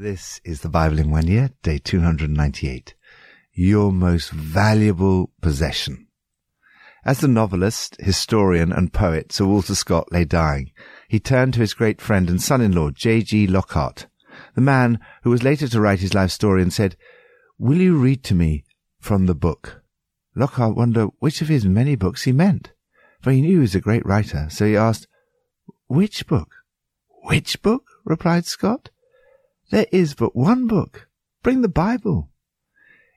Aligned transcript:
This 0.00 0.40
is 0.44 0.60
the 0.60 0.68
Bible 0.68 1.00
in 1.00 1.10
one 1.10 1.26
year, 1.26 1.50
day 1.64 1.78
298. 1.78 2.94
Your 3.52 3.90
most 3.90 4.30
valuable 4.30 5.32
possession. 5.40 6.06
As 7.04 7.18
the 7.18 7.26
novelist, 7.26 7.96
historian, 7.98 8.70
and 8.70 8.92
poet 8.92 9.32
Sir 9.32 9.46
Walter 9.46 9.74
Scott 9.74 10.12
lay 10.12 10.24
dying, 10.24 10.70
he 11.08 11.18
turned 11.18 11.54
to 11.54 11.60
his 11.60 11.74
great 11.74 12.00
friend 12.00 12.30
and 12.30 12.40
son-in-law, 12.40 12.90
J.G. 12.90 13.48
Lockhart, 13.48 14.06
the 14.54 14.60
man 14.60 15.00
who 15.24 15.30
was 15.30 15.42
later 15.42 15.66
to 15.66 15.80
write 15.80 15.98
his 15.98 16.14
life 16.14 16.30
story 16.30 16.62
and 16.62 16.72
said, 16.72 16.96
Will 17.58 17.78
you 17.78 17.98
read 17.98 18.22
to 18.22 18.36
me 18.36 18.62
from 19.00 19.26
the 19.26 19.34
book? 19.34 19.82
Lockhart 20.36 20.76
wondered 20.76 21.08
which 21.18 21.42
of 21.42 21.48
his 21.48 21.64
many 21.64 21.96
books 21.96 22.22
he 22.22 22.30
meant, 22.30 22.70
for 23.20 23.32
he 23.32 23.40
knew 23.40 23.56
he 23.56 23.62
was 23.62 23.74
a 23.74 23.80
great 23.80 24.06
writer, 24.06 24.46
so 24.48 24.64
he 24.64 24.76
asked, 24.76 25.08
Which 25.88 26.28
book? 26.28 26.54
Which 27.24 27.60
book? 27.62 27.82
replied 28.04 28.46
Scott. 28.46 28.90
There 29.70 29.86
is 29.92 30.14
but 30.14 30.34
one 30.34 30.66
book. 30.66 31.08
Bring 31.42 31.60
the 31.60 31.68
Bible. 31.68 32.30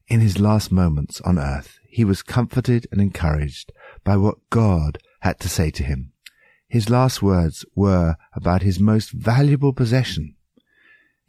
In 0.07 0.19
his 0.19 0.37
last 0.37 0.69
moments 0.69 1.21
on 1.21 1.39
earth, 1.39 1.79
he 1.87 2.03
was 2.03 2.21
comforted 2.21 2.87
and 2.91 2.99
encouraged 2.99 3.71
by 4.03 4.17
what 4.17 4.49
God 4.49 4.97
had 5.21 5.39
to 5.39 5.49
say 5.49 5.71
to 5.71 5.83
him. 5.83 6.11
His 6.67 6.89
last 6.89 7.21
words 7.21 7.65
were 7.73 8.17
about 8.33 8.63
his 8.63 8.79
most 8.81 9.11
valuable 9.11 9.71
possession. 9.71 10.35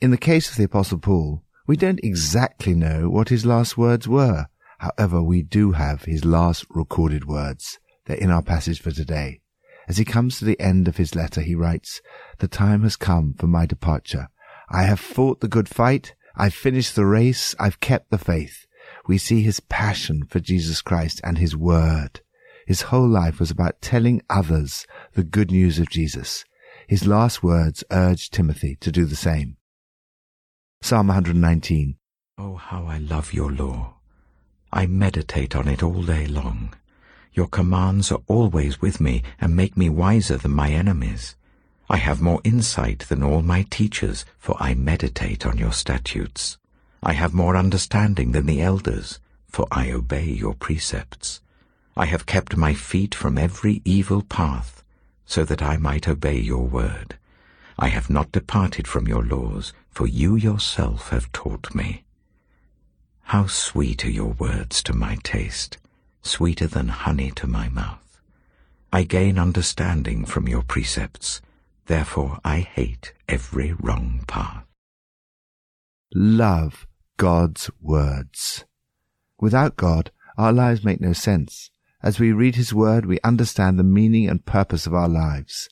In 0.01 0.11
the 0.11 0.17
case 0.17 0.51
of 0.51 0.57
the 0.57 0.65
Apostle 0.65 0.99
Paul, 0.99 1.45
we 1.69 1.77
don't 1.77 2.01
exactly 2.03 2.75
know 2.75 3.09
what 3.09 3.29
his 3.29 3.47
last 3.47 3.79
words 3.79 4.09
were. 4.09 4.47
However, 4.79 5.23
we 5.23 5.43
do 5.43 5.73
have 5.73 6.05
his 6.05 6.25
last 6.25 6.67
recorded 6.69 7.27
words. 7.27 7.79
They're 8.07 8.17
in 8.17 8.33
our 8.33 8.43
passage 8.43 8.81
for 8.81 8.91
today. 8.91 9.41
As 9.87 9.99
he 9.99 10.05
comes 10.05 10.39
to 10.39 10.45
the 10.45 10.59
end 10.59 10.89
of 10.89 10.97
his 10.97 11.15
letter, 11.15 11.41
he 11.41 11.55
writes, 11.55 12.01
The 12.39 12.49
time 12.49 12.83
has 12.83 12.97
come 12.97 13.35
for 13.39 13.47
my 13.47 13.67
departure. 13.67 14.29
I 14.73 14.85
have 14.85 15.01
fought 15.01 15.41
the 15.41 15.49
good 15.49 15.69
fight. 15.69 16.15
I've 16.35 16.55
finished 16.55 16.97
the 16.97 17.05
race. 17.05 17.55
I've 17.61 17.81
kept 17.81 18.11
the 18.11 18.17
faith. 18.17 18.67
We 19.07 19.19
see 19.19 19.43
his 19.43 19.61
passion 19.61 20.25
for 20.25 20.41
Jesus 20.41 20.81
Christ 20.81 21.21
and 21.23 21.37
his 21.37 21.55
word. 21.55 22.23
His 22.67 22.83
whole 22.83 23.09
life 23.09 23.39
was 23.39 23.51
about 23.51 23.83
telling 23.83 24.23
others 24.31 24.87
the 25.13 25.25
good 25.25 25.51
news 25.51 25.79
of 25.79 25.91
Jesus. 25.91 26.47
His 26.89 27.07
last 27.07 27.43
words 27.43 27.85
urged 27.91 28.33
Timothy 28.33 28.77
to 28.81 28.91
do 28.91 29.05
the 29.05 29.15
same. 29.15 29.59
Psalm 30.81 31.09
119. 31.09 31.97
Oh, 32.39 32.57
how 32.57 32.87
I 32.87 32.97
love 32.97 33.35
your 33.35 33.53
law. 33.53 33.97
I 34.73 34.87
meditate 34.87 35.55
on 35.55 35.69
it 35.69 35.83
all 35.83 36.03
day 36.03 36.27
long. 36.27 36.75
Your 37.35 37.47
commands 37.47 38.11
are 38.11 38.23
always 38.27 38.81
with 38.81 39.03
me 39.03 39.23
and 39.39 39.55
make 39.55 39.77
me 39.77 39.91
wiser 39.91 40.39
than 40.39 40.53
my 40.53 40.71
enemies. 40.71 41.37
I 41.93 41.99
have 41.99 42.23
more 42.23 42.41
insight 42.43 43.01
than 43.01 43.23
all 43.23 43.43
my 43.43 43.67
teachers, 43.69 44.25
for 44.39 44.57
I 44.59 44.73
meditate 44.73 45.45
on 45.45 45.59
your 45.59 45.75
statutes. 45.75 46.57
I 47.03 47.13
have 47.13 47.35
more 47.35 47.55
understanding 47.55 48.33
than 48.33 48.47
the 48.47 48.63
elders, 48.63 49.21
for 49.47 49.69
I 49.71 49.91
obey 49.91 50.25
your 50.25 50.55
precepts. 50.55 51.43
I 51.95 52.07
have 52.07 52.25
kept 52.25 52.57
my 52.57 52.73
feet 52.73 53.15
from 53.15 53.37
every 53.37 53.83
evil 53.85 54.23
path, 54.23 54.83
so 55.27 55.45
that 55.45 55.61
I 55.61 55.77
might 55.77 56.09
obey 56.09 56.39
your 56.39 56.65
word. 56.67 57.19
I 57.79 57.89
have 57.89 58.09
not 58.09 58.33
departed 58.33 58.89
from 58.89 59.07
your 59.07 59.23
laws, 59.23 59.75
for 59.91 60.07
you 60.07 60.35
yourself 60.35 61.11
have 61.11 61.31
taught 61.33 61.75
me. 61.75 62.05
How 63.25 63.47
sweet 63.49 64.03
are 64.07 64.11
your 64.11 64.33
words 64.33 64.83
to 64.85 64.95
my 64.95 65.19
taste, 65.23 65.77
sweeter 66.23 66.69
than 66.69 66.89
honey 66.89 67.33
to 67.33 67.47
my 67.47 67.69
mouth. 67.69 68.19
I 68.91 69.03
gain 69.03 69.39
understanding 69.39 70.25
from 70.25 70.49
your 70.49 70.63
precepts. 70.63 71.43
Therefore 71.93 72.39
I 72.43 72.61
hate 72.61 73.13
every 73.29 73.75
wrong 73.75 74.25
path. 74.27 74.65
Love 76.15 76.87
God's 77.19 77.71
words. 77.83 78.65
Without 79.39 79.77
God, 79.77 80.11
our 80.39 80.55
lives 80.55 80.87
make 80.87 81.03
no 81.03 81.13
sense. 81.13 81.69
As 82.03 82.19
we 82.19 82.33
read 82.33 82.55
His 82.55 82.73
Word, 82.73 83.05
we 83.05 83.19
understand 83.23 83.79
the 83.79 83.85
meaning 83.85 84.27
and 84.27 84.47
purpose 84.47 84.87
of 84.87 84.95
our 84.95 85.07
lives. 85.07 85.69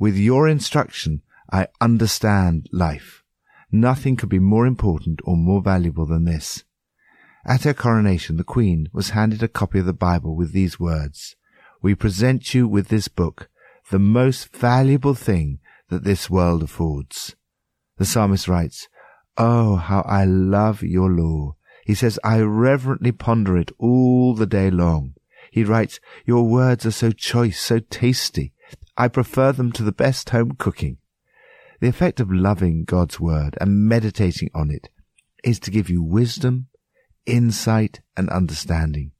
With 0.00 0.16
your 0.16 0.48
instruction, 0.48 1.22
I 1.52 1.68
understand 1.80 2.68
life. 2.72 3.22
Nothing 3.70 4.16
could 4.16 4.30
be 4.30 4.40
more 4.40 4.66
important 4.66 5.20
or 5.22 5.36
more 5.36 5.62
valuable 5.62 6.06
than 6.06 6.24
this. 6.24 6.64
At 7.46 7.62
her 7.62 7.72
coronation, 7.72 8.36
the 8.36 8.42
Queen 8.42 8.88
was 8.92 9.10
handed 9.10 9.44
a 9.44 9.48
copy 9.48 9.78
of 9.78 9.86
the 9.86 9.92
Bible 9.92 10.34
with 10.34 10.50
these 10.50 10.80
words, 10.80 11.36
We 11.80 11.94
present 11.94 12.52
you 12.52 12.66
with 12.66 12.88
this 12.88 13.06
book, 13.06 13.48
the 13.90 13.98
most 13.98 14.48
valuable 14.56 15.14
thing 15.14 15.58
that 15.92 16.04
this 16.04 16.30
world 16.30 16.62
affords. 16.62 17.36
The 17.98 18.06
psalmist 18.06 18.48
writes, 18.48 18.88
Oh, 19.36 19.76
how 19.76 20.00
I 20.08 20.24
love 20.24 20.82
your 20.82 21.10
law. 21.10 21.56
He 21.84 21.94
says, 21.94 22.18
I 22.24 22.40
reverently 22.40 23.12
ponder 23.12 23.58
it 23.58 23.70
all 23.78 24.34
the 24.34 24.46
day 24.46 24.70
long. 24.70 25.14
He 25.50 25.64
writes, 25.64 26.00
Your 26.24 26.44
words 26.44 26.86
are 26.86 26.92
so 26.92 27.10
choice, 27.12 27.60
so 27.60 27.78
tasty. 27.78 28.54
I 28.96 29.08
prefer 29.08 29.52
them 29.52 29.70
to 29.72 29.82
the 29.82 29.92
best 29.92 30.30
home 30.30 30.52
cooking. 30.58 30.96
The 31.80 31.88
effect 31.88 32.20
of 32.20 32.32
loving 32.32 32.84
God's 32.84 33.20
word 33.20 33.58
and 33.60 33.86
meditating 33.86 34.48
on 34.54 34.70
it 34.70 34.88
is 35.44 35.60
to 35.60 35.70
give 35.70 35.90
you 35.90 36.02
wisdom, 36.02 36.68
insight, 37.26 38.00
and 38.16 38.30
understanding. 38.30 39.12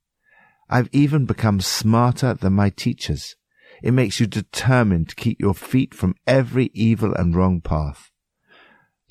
I've 0.71 0.89
even 0.93 1.27
become 1.27 1.61
smarter 1.61 2.33
than 2.33 2.55
my 2.55 2.71
teachers. 2.71 3.37
It 3.83 3.93
makes 3.93 4.21
you 4.21 4.27
determined 4.27 5.09
to 5.09 5.17
keep 5.17 5.41
your 5.41 5.55
feet 5.55 5.93
from 5.93 6.15
every 6.27 6.71
evil 6.73 7.13
and 7.15 7.35
wrong 7.35 7.61
path. 7.61 8.11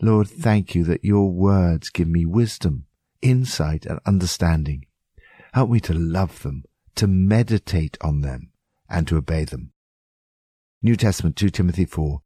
Lord, 0.01 0.27
thank 0.27 0.73
you 0.73 0.83
that 0.85 1.03
your 1.03 1.29
words 1.31 1.89
give 1.89 2.07
me 2.07 2.25
wisdom, 2.25 2.85
insight, 3.21 3.85
and 3.85 3.99
understanding. 4.05 4.85
Help 5.53 5.69
me 5.69 5.79
to 5.81 5.93
love 5.93 6.41
them, 6.41 6.63
to 6.95 7.05
meditate 7.05 7.97
on 8.01 8.21
them, 8.21 8.51
and 8.89 9.07
to 9.07 9.17
obey 9.17 9.43
them. 9.43 9.73
New 10.81 10.95
Testament 10.95 11.35
2 11.35 11.49
Timothy 11.49 11.85
4. 11.85 12.21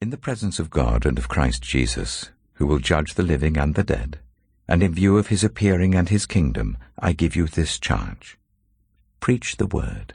In 0.00 0.10
the 0.10 0.16
presence 0.16 0.58
of 0.58 0.70
God 0.70 1.06
and 1.06 1.18
of 1.18 1.28
Christ 1.28 1.62
Jesus, 1.62 2.30
who 2.54 2.66
will 2.66 2.80
judge 2.80 3.14
the 3.14 3.22
living 3.22 3.56
and 3.56 3.74
the 3.74 3.84
dead, 3.84 4.18
and 4.66 4.82
in 4.82 4.94
view 4.94 5.18
of 5.18 5.28
his 5.28 5.44
appearing 5.44 5.94
and 5.94 6.08
his 6.08 6.26
kingdom, 6.26 6.78
I 6.98 7.12
give 7.12 7.36
you 7.36 7.46
this 7.46 7.78
charge. 7.78 8.38
Preach 9.20 9.58
the 9.58 9.66
word. 9.66 10.14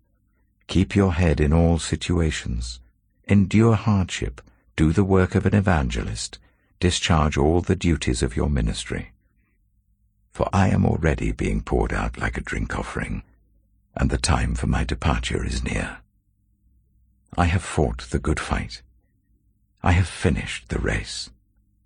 Keep 0.71 0.95
your 0.95 1.11
head 1.15 1.41
in 1.41 1.51
all 1.51 1.79
situations. 1.79 2.79
Endure 3.27 3.75
hardship. 3.75 4.39
Do 4.77 4.93
the 4.93 5.03
work 5.03 5.35
of 5.35 5.45
an 5.45 5.53
evangelist. 5.53 6.39
Discharge 6.79 7.37
all 7.37 7.59
the 7.59 7.75
duties 7.75 8.23
of 8.23 8.37
your 8.37 8.49
ministry. 8.49 9.11
For 10.31 10.47
I 10.53 10.69
am 10.69 10.85
already 10.85 11.33
being 11.33 11.61
poured 11.61 11.91
out 11.91 12.17
like 12.17 12.37
a 12.37 12.41
drink 12.49 12.79
offering, 12.79 13.23
and 13.97 14.09
the 14.09 14.17
time 14.17 14.55
for 14.55 14.67
my 14.67 14.85
departure 14.85 15.45
is 15.45 15.61
near. 15.61 15.97
I 17.37 17.47
have 17.47 17.63
fought 17.63 18.09
the 18.09 18.19
good 18.19 18.39
fight. 18.39 18.81
I 19.83 19.91
have 19.91 20.07
finished 20.07 20.69
the 20.69 20.79
race. 20.79 21.31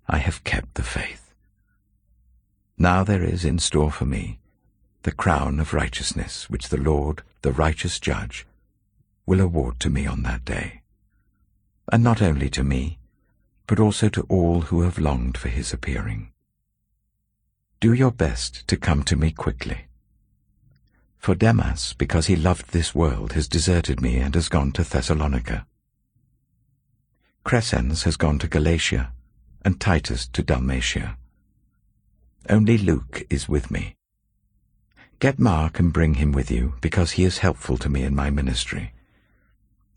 I 0.06 0.18
have 0.18 0.44
kept 0.44 0.74
the 0.74 0.84
faith. 0.84 1.34
Now 2.78 3.02
there 3.02 3.24
is 3.24 3.44
in 3.44 3.58
store 3.58 3.90
for 3.90 4.06
me 4.06 4.38
the 5.02 5.10
crown 5.10 5.58
of 5.58 5.74
righteousness 5.74 6.48
which 6.48 6.68
the 6.68 6.80
Lord, 6.80 7.24
the 7.42 7.50
righteous 7.50 7.98
judge, 7.98 8.46
will 9.26 9.40
award 9.40 9.80
to 9.80 9.90
me 9.90 10.06
on 10.06 10.22
that 10.22 10.44
day. 10.44 10.82
And 11.92 12.02
not 12.02 12.22
only 12.22 12.48
to 12.50 12.62
me, 12.62 12.98
but 13.66 13.80
also 13.80 14.08
to 14.08 14.22
all 14.28 14.62
who 14.62 14.82
have 14.82 14.98
longed 14.98 15.36
for 15.36 15.48
his 15.48 15.72
appearing. 15.72 16.32
Do 17.80 17.92
your 17.92 18.12
best 18.12 18.66
to 18.68 18.76
come 18.76 19.02
to 19.04 19.16
me 19.16 19.32
quickly. 19.32 19.86
For 21.18 21.34
Demas, 21.34 21.92
because 21.98 22.26
he 22.26 22.36
loved 22.36 22.70
this 22.70 22.94
world, 22.94 23.32
has 23.32 23.48
deserted 23.48 24.00
me 24.00 24.16
and 24.18 24.34
has 24.34 24.48
gone 24.48 24.70
to 24.72 24.84
Thessalonica. 24.84 25.66
Crescens 27.44 28.04
has 28.04 28.16
gone 28.16 28.38
to 28.38 28.48
Galatia, 28.48 29.12
and 29.64 29.80
Titus 29.80 30.28
to 30.28 30.42
Dalmatia. 30.42 31.16
Only 32.48 32.78
Luke 32.78 33.24
is 33.28 33.48
with 33.48 33.70
me. 33.70 33.96
Get 35.18 35.38
Mark 35.38 35.80
and 35.80 35.92
bring 35.92 36.14
him 36.14 36.30
with 36.30 36.50
you, 36.50 36.74
because 36.80 37.12
he 37.12 37.24
is 37.24 37.38
helpful 37.38 37.76
to 37.78 37.88
me 37.88 38.04
in 38.04 38.14
my 38.14 38.30
ministry. 38.30 38.92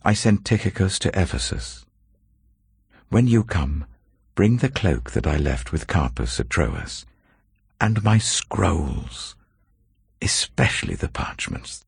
I 0.03 0.13
sent 0.13 0.45
Tychicus 0.45 0.99
to 0.99 1.19
Ephesus. 1.19 1.85
When 3.09 3.27
you 3.27 3.43
come, 3.43 3.85
Bring 4.39 4.59
the 4.59 4.69
cloak 4.69 5.11
that 5.11 5.27
I 5.27 5.35
left 5.35 5.73
with 5.73 5.87
Carpus 5.87 6.39
at 6.39 6.49
Troas, 6.49 7.05
and 7.81 8.01
my 8.05 8.17
scrolls, 8.17 9.35
especially 10.21 10.95
the 10.95 11.09
parchments. 11.09 11.83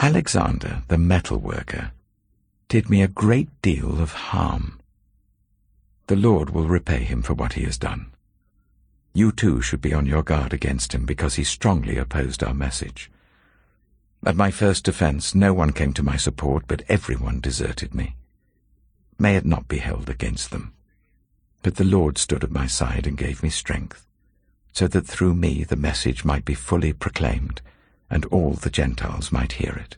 Alexander, 0.00 0.82
the 0.88 0.98
metal 0.98 1.38
worker, 1.38 1.92
did 2.66 2.90
me 2.90 3.00
a 3.00 3.06
great 3.06 3.48
deal 3.62 4.02
of 4.02 4.10
harm. 4.10 4.80
The 6.08 6.16
Lord 6.16 6.50
will 6.50 6.66
repay 6.66 7.04
him 7.04 7.22
for 7.22 7.34
what 7.34 7.52
he 7.52 7.62
has 7.62 7.78
done. 7.78 8.10
You 9.14 9.30
too 9.30 9.62
should 9.62 9.80
be 9.80 9.94
on 9.94 10.04
your 10.04 10.24
guard 10.24 10.52
against 10.52 10.92
him 10.92 11.06
because 11.06 11.36
he 11.36 11.44
strongly 11.44 11.96
opposed 11.96 12.42
our 12.42 12.54
message. 12.54 13.08
At 14.26 14.36
my 14.36 14.50
first 14.50 14.84
defense, 14.84 15.34
no 15.34 15.54
one 15.54 15.72
came 15.72 15.92
to 15.94 16.02
my 16.02 16.16
support, 16.16 16.64
but 16.66 16.82
everyone 16.88 17.40
deserted 17.40 17.94
me. 17.94 18.16
May 19.16 19.36
it 19.36 19.46
not 19.46 19.68
be 19.68 19.78
held 19.78 20.10
against 20.10 20.50
them. 20.50 20.72
But 21.62 21.76
the 21.76 21.84
Lord 21.84 22.18
stood 22.18 22.42
at 22.42 22.50
my 22.50 22.66
side 22.66 23.06
and 23.06 23.16
gave 23.16 23.42
me 23.42 23.48
strength, 23.48 24.06
so 24.72 24.88
that 24.88 25.06
through 25.06 25.34
me 25.34 25.62
the 25.62 25.76
message 25.76 26.24
might 26.24 26.44
be 26.44 26.54
fully 26.54 26.92
proclaimed, 26.92 27.60
and 28.10 28.24
all 28.26 28.54
the 28.54 28.70
Gentiles 28.70 29.30
might 29.30 29.52
hear 29.52 29.72
it. 29.72 29.96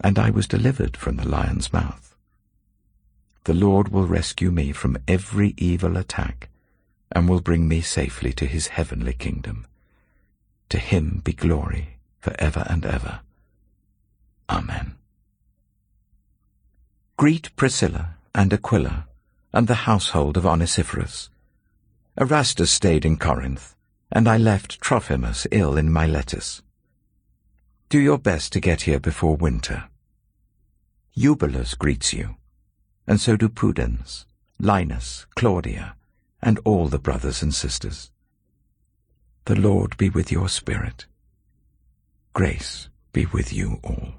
And 0.00 0.18
I 0.18 0.30
was 0.30 0.48
delivered 0.48 0.96
from 0.96 1.16
the 1.16 1.28
lion's 1.28 1.72
mouth. 1.72 2.16
The 3.44 3.54
Lord 3.54 3.88
will 3.88 4.06
rescue 4.06 4.50
me 4.50 4.72
from 4.72 4.96
every 5.06 5.52
evil 5.58 5.98
attack, 5.98 6.48
and 7.12 7.28
will 7.28 7.42
bring 7.42 7.68
me 7.68 7.82
safely 7.82 8.32
to 8.32 8.46
his 8.46 8.68
heavenly 8.68 9.12
kingdom. 9.12 9.66
To 10.70 10.78
him 10.78 11.20
be 11.22 11.34
glory 11.34 11.93
for 12.24 12.34
ever 12.38 12.64
and 12.70 12.86
ever. 12.86 13.20
Amen. 14.48 14.94
Greet 17.18 17.54
Priscilla 17.54 18.16
and 18.34 18.50
Aquila 18.50 19.06
and 19.52 19.66
the 19.68 19.84
household 19.84 20.38
of 20.38 20.46
Onesiphorus. 20.46 21.28
Erastus 22.18 22.70
stayed 22.70 23.04
in 23.04 23.18
Corinth, 23.18 23.76
and 24.10 24.26
I 24.26 24.38
left 24.38 24.80
Trophimus 24.80 25.46
ill 25.50 25.76
in 25.76 25.92
Miletus. 25.92 26.62
Do 27.90 28.00
your 28.00 28.18
best 28.18 28.54
to 28.54 28.60
get 28.60 28.82
here 28.82 29.00
before 29.00 29.36
winter. 29.36 29.90
Eubulus 31.12 31.74
greets 31.74 32.14
you, 32.14 32.36
and 33.06 33.20
so 33.20 33.36
do 33.36 33.50
Pudens, 33.50 34.24
Linus, 34.58 35.26
Claudia, 35.36 35.94
and 36.42 36.58
all 36.64 36.88
the 36.88 36.98
brothers 36.98 37.42
and 37.42 37.52
sisters. 37.52 38.10
The 39.44 39.56
Lord 39.56 39.98
be 39.98 40.08
with 40.08 40.32
your 40.32 40.48
spirit. 40.48 41.04
Grace 42.34 42.88
be 43.12 43.26
with 43.26 43.52
you 43.52 43.78
all. 43.84 44.14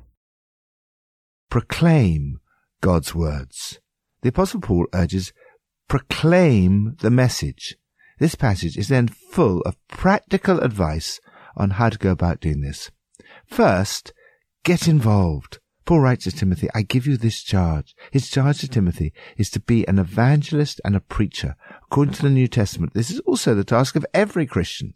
Proclaim 1.49 2.39
God's 2.79 3.13
words. 3.13 3.79
The 4.21 4.29
Apostle 4.29 4.61
Paul 4.61 4.87
urges, 4.93 5.33
proclaim 5.89 6.95
the 7.01 7.11
message. 7.11 7.75
This 8.17 8.35
passage 8.35 8.77
is 8.77 8.87
then 8.87 9.09
full 9.09 9.59
of 9.63 9.75
practical 9.89 10.61
advice 10.61 11.19
on 11.57 11.71
how 11.71 11.89
to 11.89 11.97
go 11.97 12.11
about 12.11 12.39
doing 12.39 12.61
this. 12.61 12.89
First, 13.47 14.13
get 14.63 14.87
involved. 14.87 15.59
Paul 15.83 15.99
writes 15.99 16.23
to 16.23 16.31
Timothy, 16.31 16.69
I 16.73 16.83
give 16.83 17.05
you 17.05 17.17
this 17.17 17.43
charge. 17.43 17.93
His 18.11 18.29
charge 18.29 18.59
to 18.59 18.69
Timothy 18.69 19.11
is 19.35 19.49
to 19.49 19.59
be 19.59 19.85
an 19.89 19.99
evangelist 19.99 20.79
and 20.85 20.95
a 20.95 21.01
preacher. 21.01 21.57
According 21.91 22.13
to 22.13 22.21
the 22.21 22.29
New 22.29 22.47
Testament, 22.47 22.93
this 22.93 23.11
is 23.11 23.19
also 23.19 23.53
the 23.53 23.65
task 23.65 23.97
of 23.97 24.05
every 24.13 24.45
Christian. 24.45 24.93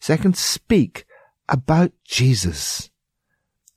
Second, 0.00 0.36
speak 0.36 1.04
about 1.48 1.92
Jesus. 2.04 2.90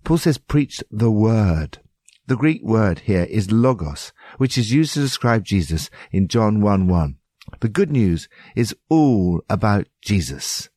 Paul 0.03 0.17
says, 0.17 0.37
preach 0.37 0.83
the 0.91 1.11
word. 1.11 1.79
The 2.27 2.35
Greek 2.35 2.63
word 2.63 2.99
here 2.99 3.23
is 3.23 3.51
logos, 3.51 4.13
which 4.37 4.57
is 4.57 4.71
used 4.71 4.93
to 4.93 5.01
describe 5.01 5.43
Jesus 5.43 5.89
in 6.11 6.27
John 6.27 6.61
1 6.61 6.87
1. 6.87 7.17
The 7.59 7.69
good 7.69 7.91
news 7.91 8.29
is 8.55 8.75
all 8.89 9.41
about 9.49 9.87
Jesus. 10.01 10.69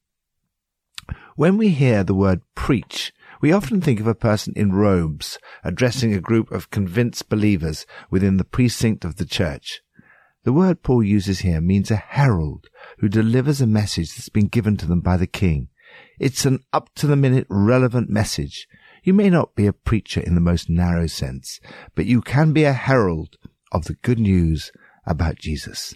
When 1.37 1.57
we 1.57 1.69
hear 1.71 2.03
the 2.03 2.15
word 2.15 2.43
preach, 2.55 3.13
we 3.41 3.53
often 3.53 3.81
think 3.81 4.01
of 4.01 4.07
a 4.07 4.15
person 4.15 4.53
in 4.57 4.73
robes 4.73 5.39
addressing 5.63 6.15
a 6.15 6.21
group 6.21 6.51
of 6.51 6.71
convinced 6.71 7.29
believers 7.29 7.87
within 8.11 8.37
the 8.37 8.45
precinct 8.45 9.05
of 9.05 9.17
the 9.17 9.27
church. 9.27 9.83
The 10.45 10.53
word 10.53 10.83
Paul 10.83 11.03
uses 11.03 11.41
here 11.41 11.61
means 11.61 11.91
a 11.91 11.97
herald 11.97 12.69
who 12.99 13.09
delivers 13.09 13.61
a 13.61 13.67
message 13.67 14.15
that's 14.15 14.29
been 14.29 14.49
given 14.49 14.77
to 14.79 14.87
them 14.87 15.01
by 15.01 15.17
the 15.17 15.27
king. 15.27 15.69
It's 16.19 16.45
an 16.45 16.61
up 16.73 16.95
to 16.97 17.07
the 17.07 17.17
minute 17.17 17.47
relevant 17.49 18.09
message. 18.09 18.67
You 19.03 19.13
may 19.13 19.29
not 19.29 19.55
be 19.55 19.67
a 19.67 19.73
preacher 19.73 20.21
in 20.21 20.35
the 20.35 20.41
most 20.41 20.71
narrow 20.71 21.07
sense, 21.07 21.61
but 21.95 22.07
you 22.07 22.21
can 22.21 22.53
be 22.53 22.65
a 22.65 22.73
herald 22.73 23.37
of 23.73 23.85
the 23.85 23.95
good 23.95 24.19
news 24.19 24.73
about 25.07 25.37
Jesus. 25.37 25.95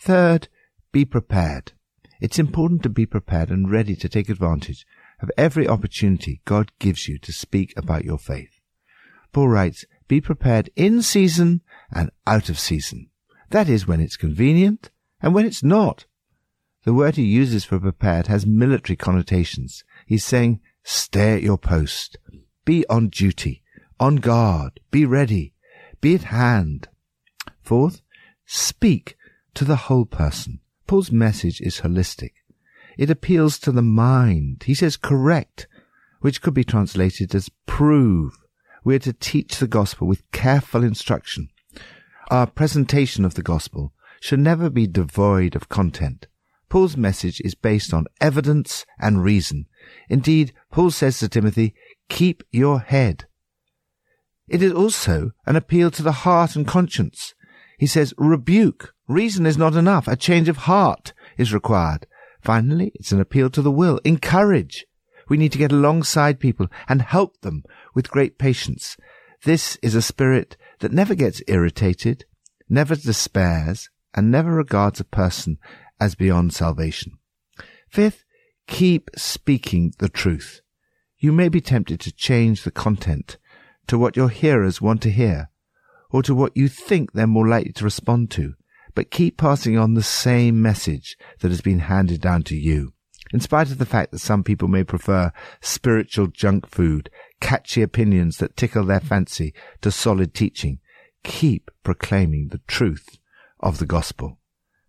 Third, 0.00 0.48
be 0.92 1.04
prepared. 1.04 1.72
It's 2.20 2.38
important 2.38 2.82
to 2.82 2.88
be 2.88 3.06
prepared 3.06 3.50
and 3.50 3.70
ready 3.70 3.96
to 3.96 4.08
take 4.08 4.28
advantage 4.28 4.86
of 5.20 5.30
every 5.36 5.66
opportunity 5.66 6.40
God 6.44 6.72
gives 6.78 7.08
you 7.08 7.18
to 7.18 7.32
speak 7.32 7.72
about 7.76 8.04
your 8.04 8.18
faith. 8.18 8.60
Paul 9.32 9.48
writes, 9.48 9.84
be 10.08 10.20
prepared 10.20 10.70
in 10.76 11.02
season 11.02 11.62
and 11.90 12.10
out 12.26 12.48
of 12.48 12.58
season. 12.58 13.10
That 13.50 13.68
is 13.68 13.86
when 13.86 14.00
it's 14.00 14.16
convenient 14.16 14.90
and 15.20 15.34
when 15.34 15.46
it's 15.46 15.62
not. 15.62 16.06
The 16.86 16.94
word 16.94 17.16
he 17.16 17.24
uses 17.24 17.64
for 17.64 17.80
prepared 17.80 18.28
has 18.28 18.46
military 18.46 18.94
connotations. 18.94 19.82
He's 20.06 20.24
saying, 20.24 20.60
stay 20.84 21.34
at 21.34 21.42
your 21.42 21.58
post, 21.58 22.16
be 22.64 22.86
on 22.86 23.08
duty, 23.08 23.64
on 23.98 24.16
guard, 24.16 24.78
be 24.92 25.04
ready, 25.04 25.52
be 26.00 26.14
at 26.14 26.22
hand. 26.22 26.88
Fourth, 27.60 28.02
speak 28.44 29.16
to 29.54 29.64
the 29.64 29.74
whole 29.74 30.04
person. 30.04 30.60
Paul's 30.86 31.10
message 31.10 31.60
is 31.60 31.80
holistic. 31.80 32.34
It 32.96 33.10
appeals 33.10 33.58
to 33.58 33.72
the 33.72 33.82
mind. 33.82 34.62
He 34.64 34.74
says 34.74 34.96
correct, 34.96 35.66
which 36.20 36.40
could 36.40 36.54
be 36.54 36.62
translated 36.62 37.34
as 37.34 37.50
prove. 37.66 38.38
We 38.84 38.94
are 38.94 39.00
to 39.00 39.12
teach 39.12 39.58
the 39.58 39.66
gospel 39.66 40.06
with 40.06 40.30
careful 40.30 40.84
instruction. 40.84 41.48
Our 42.30 42.46
presentation 42.46 43.24
of 43.24 43.34
the 43.34 43.42
gospel 43.42 43.92
should 44.20 44.38
never 44.38 44.70
be 44.70 44.86
devoid 44.86 45.56
of 45.56 45.68
content. 45.68 46.28
Paul's 46.68 46.96
message 46.96 47.40
is 47.44 47.54
based 47.54 47.94
on 47.94 48.06
evidence 48.20 48.84
and 48.98 49.22
reason. 49.22 49.66
Indeed, 50.08 50.52
Paul 50.70 50.90
says 50.90 51.18
to 51.20 51.28
Timothy, 51.28 51.74
keep 52.08 52.42
your 52.50 52.80
head. 52.80 53.26
It 54.48 54.62
is 54.62 54.72
also 54.72 55.32
an 55.46 55.56
appeal 55.56 55.90
to 55.92 56.02
the 56.02 56.12
heart 56.12 56.56
and 56.56 56.66
conscience. 56.66 57.34
He 57.78 57.86
says, 57.86 58.14
rebuke. 58.16 58.94
Reason 59.08 59.46
is 59.46 59.58
not 59.58 59.74
enough. 59.74 60.08
A 60.08 60.16
change 60.16 60.48
of 60.48 60.56
heart 60.58 61.12
is 61.36 61.54
required. 61.54 62.06
Finally, 62.40 62.92
it's 62.94 63.12
an 63.12 63.20
appeal 63.20 63.50
to 63.50 63.62
the 63.62 63.70
will. 63.70 64.00
Encourage. 64.04 64.86
We 65.28 65.36
need 65.36 65.52
to 65.52 65.58
get 65.58 65.72
alongside 65.72 66.40
people 66.40 66.68
and 66.88 67.02
help 67.02 67.40
them 67.40 67.64
with 67.94 68.10
great 68.10 68.38
patience. 68.38 68.96
This 69.44 69.76
is 69.82 69.94
a 69.94 70.02
spirit 70.02 70.56
that 70.80 70.92
never 70.92 71.14
gets 71.14 71.42
irritated, 71.48 72.24
never 72.68 72.94
despairs, 72.94 73.90
and 74.14 74.30
never 74.30 74.52
regards 74.52 74.98
a 74.98 75.04
person 75.04 75.58
as 76.00 76.14
beyond 76.14 76.52
salvation. 76.52 77.18
Fifth, 77.88 78.24
keep 78.66 79.10
speaking 79.16 79.92
the 79.98 80.08
truth. 80.08 80.60
You 81.18 81.32
may 81.32 81.48
be 81.48 81.60
tempted 81.60 82.00
to 82.00 82.12
change 82.12 82.62
the 82.62 82.70
content 82.70 83.38
to 83.86 83.98
what 83.98 84.16
your 84.16 84.28
hearers 84.28 84.80
want 84.80 85.02
to 85.02 85.10
hear, 85.10 85.50
or 86.10 86.22
to 86.22 86.34
what 86.34 86.56
you 86.56 86.68
think 86.68 87.12
they're 87.12 87.26
more 87.26 87.48
likely 87.48 87.72
to 87.72 87.84
respond 87.84 88.30
to, 88.32 88.54
but 88.94 89.10
keep 89.10 89.36
passing 89.36 89.78
on 89.78 89.94
the 89.94 90.02
same 90.02 90.60
message 90.60 91.16
that 91.40 91.50
has 91.50 91.60
been 91.60 91.80
handed 91.80 92.20
down 92.20 92.42
to 92.42 92.56
you. 92.56 92.92
In 93.32 93.40
spite 93.40 93.70
of 93.70 93.78
the 93.78 93.86
fact 93.86 94.12
that 94.12 94.20
some 94.20 94.44
people 94.44 94.68
may 94.68 94.84
prefer 94.84 95.32
spiritual 95.60 96.28
junk 96.28 96.68
food, 96.68 97.10
catchy 97.40 97.82
opinions 97.82 98.38
that 98.38 98.56
tickle 98.56 98.84
their 98.84 99.00
fancy 99.00 99.52
to 99.80 99.90
solid 99.90 100.32
teaching, 100.32 100.78
keep 101.24 101.70
proclaiming 101.82 102.48
the 102.48 102.60
truth 102.68 103.18
of 103.60 103.78
the 103.78 103.86
gospel. 103.86 104.38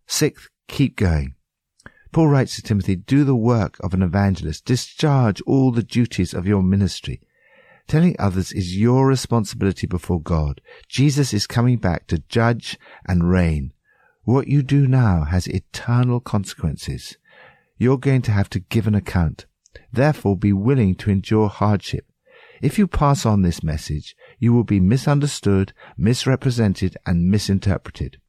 Sixth, 0.05 0.49
keep 0.67 0.95
going. 0.95 1.35
Paul 2.11 2.27
writes 2.29 2.55
to 2.55 2.61
Timothy, 2.61 2.95
do 2.95 3.23
the 3.23 3.35
work 3.35 3.77
of 3.81 3.93
an 3.93 4.01
evangelist, 4.01 4.65
discharge 4.65 5.41
all 5.41 5.71
the 5.71 5.83
duties 5.83 6.33
of 6.33 6.47
your 6.47 6.63
ministry. 6.63 7.21
Telling 7.87 8.15
others 8.19 8.51
is 8.51 8.77
your 8.77 9.07
responsibility 9.07 9.87
before 9.87 10.21
God. 10.21 10.59
Jesus 10.89 11.33
is 11.33 11.47
coming 11.47 11.77
back 11.77 12.07
to 12.07 12.23
judge 12.27 12.77
and 13.07 13.29
reign. 13.29 13.71
What 14.23 14.47
you 14.47 14.61
do 14.61 14.87
now 14.87 15.23
has 15.23 15.47
eternal 15.47 16.19
consequences. 16.19 17.17
You're 17.77 17.97
going 17.97 18.23
to 18.23 18.31
have 18.31 18.49
to 18.49 18.59
give 18.59 18.87
an 18.87 18.95
account. 18.95 19.45
Therefore, 19.93 20.35
be 20.35 20.51
willing 20.51 20.95
to 20.95 21.11
endure 21.11 21.47
hardship. 21.47 22.05
If 22.61 22.77
you 22.77 22.87
pass 22.87 23.25
on 23.25 23.41
this 23.41 23.63
message, 23.63 24.15
you 24.39 24.51
will 24.51 24.63
be 24.63 24.79
misunderstood, 24.79 25.71
misrepresented, 25.97 26.97
and 27.05 27.29
misinterpreted. 27.29 28.19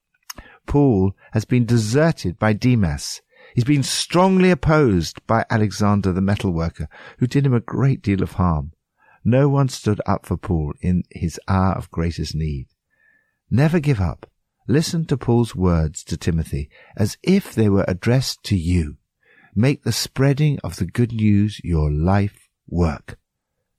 Paul 0.69 1.17
has 1.33 1.45
been 1.45 1.65
deserted 1.65 2.39
by 2.39 2.53
Demas. 2.53 3.23
He's 3.55 3.65
been 3.65 3.83
strongly 3.83 4.51
opposed 4.51 5.27
by 5.27 5.45
Alexander 5.51 6.13
the 6.13 6.21
metalworker, 6.21 6.89
who 7.19 7.27
did 7.27 7.47
him 7.47 7.55
a 7.55 7.61
great 7.61 8.03
deal 8.03 8.23
of 8.23 8.33
harm. 8.33 8.73
No 9.25 9.49
one 9.49 9.71
stood 9.71 10.01
up 10.07 10.27
for 10.27 10.37
Paul 10.37 10.75
in 10.81 11.03
his 11.11 11.41
hour 11.49 11.73
of 11.73 11.91
greatest 11.91 12.35
need. 12.35 12.69
Never 13.51 13.81
give 13.81 14.01
up. 14.01 14.31
Listen 14.69 15.07
to 15.07 15.17
Paul's 15.17 15.57
words 15.57 16.05
to 16.05 16.19
Timothy 16.19 16.69
as 16.97 17.17
if 17.23 17.55
they 17.55 17.71
were 17.71 17.87
addressed 17.89 18.45
to 18.45 18.57
you. 18.57 18.99
Make 19.55 19.83
the 19.83 19.93
spreading 19.93 20.59
of 20.63 20.77
the 20.77 20.87
good 20.87 21.13
news 21.13 21.61
your 21.65 21.91
life 21.91 22.49
work. 22.69 23.19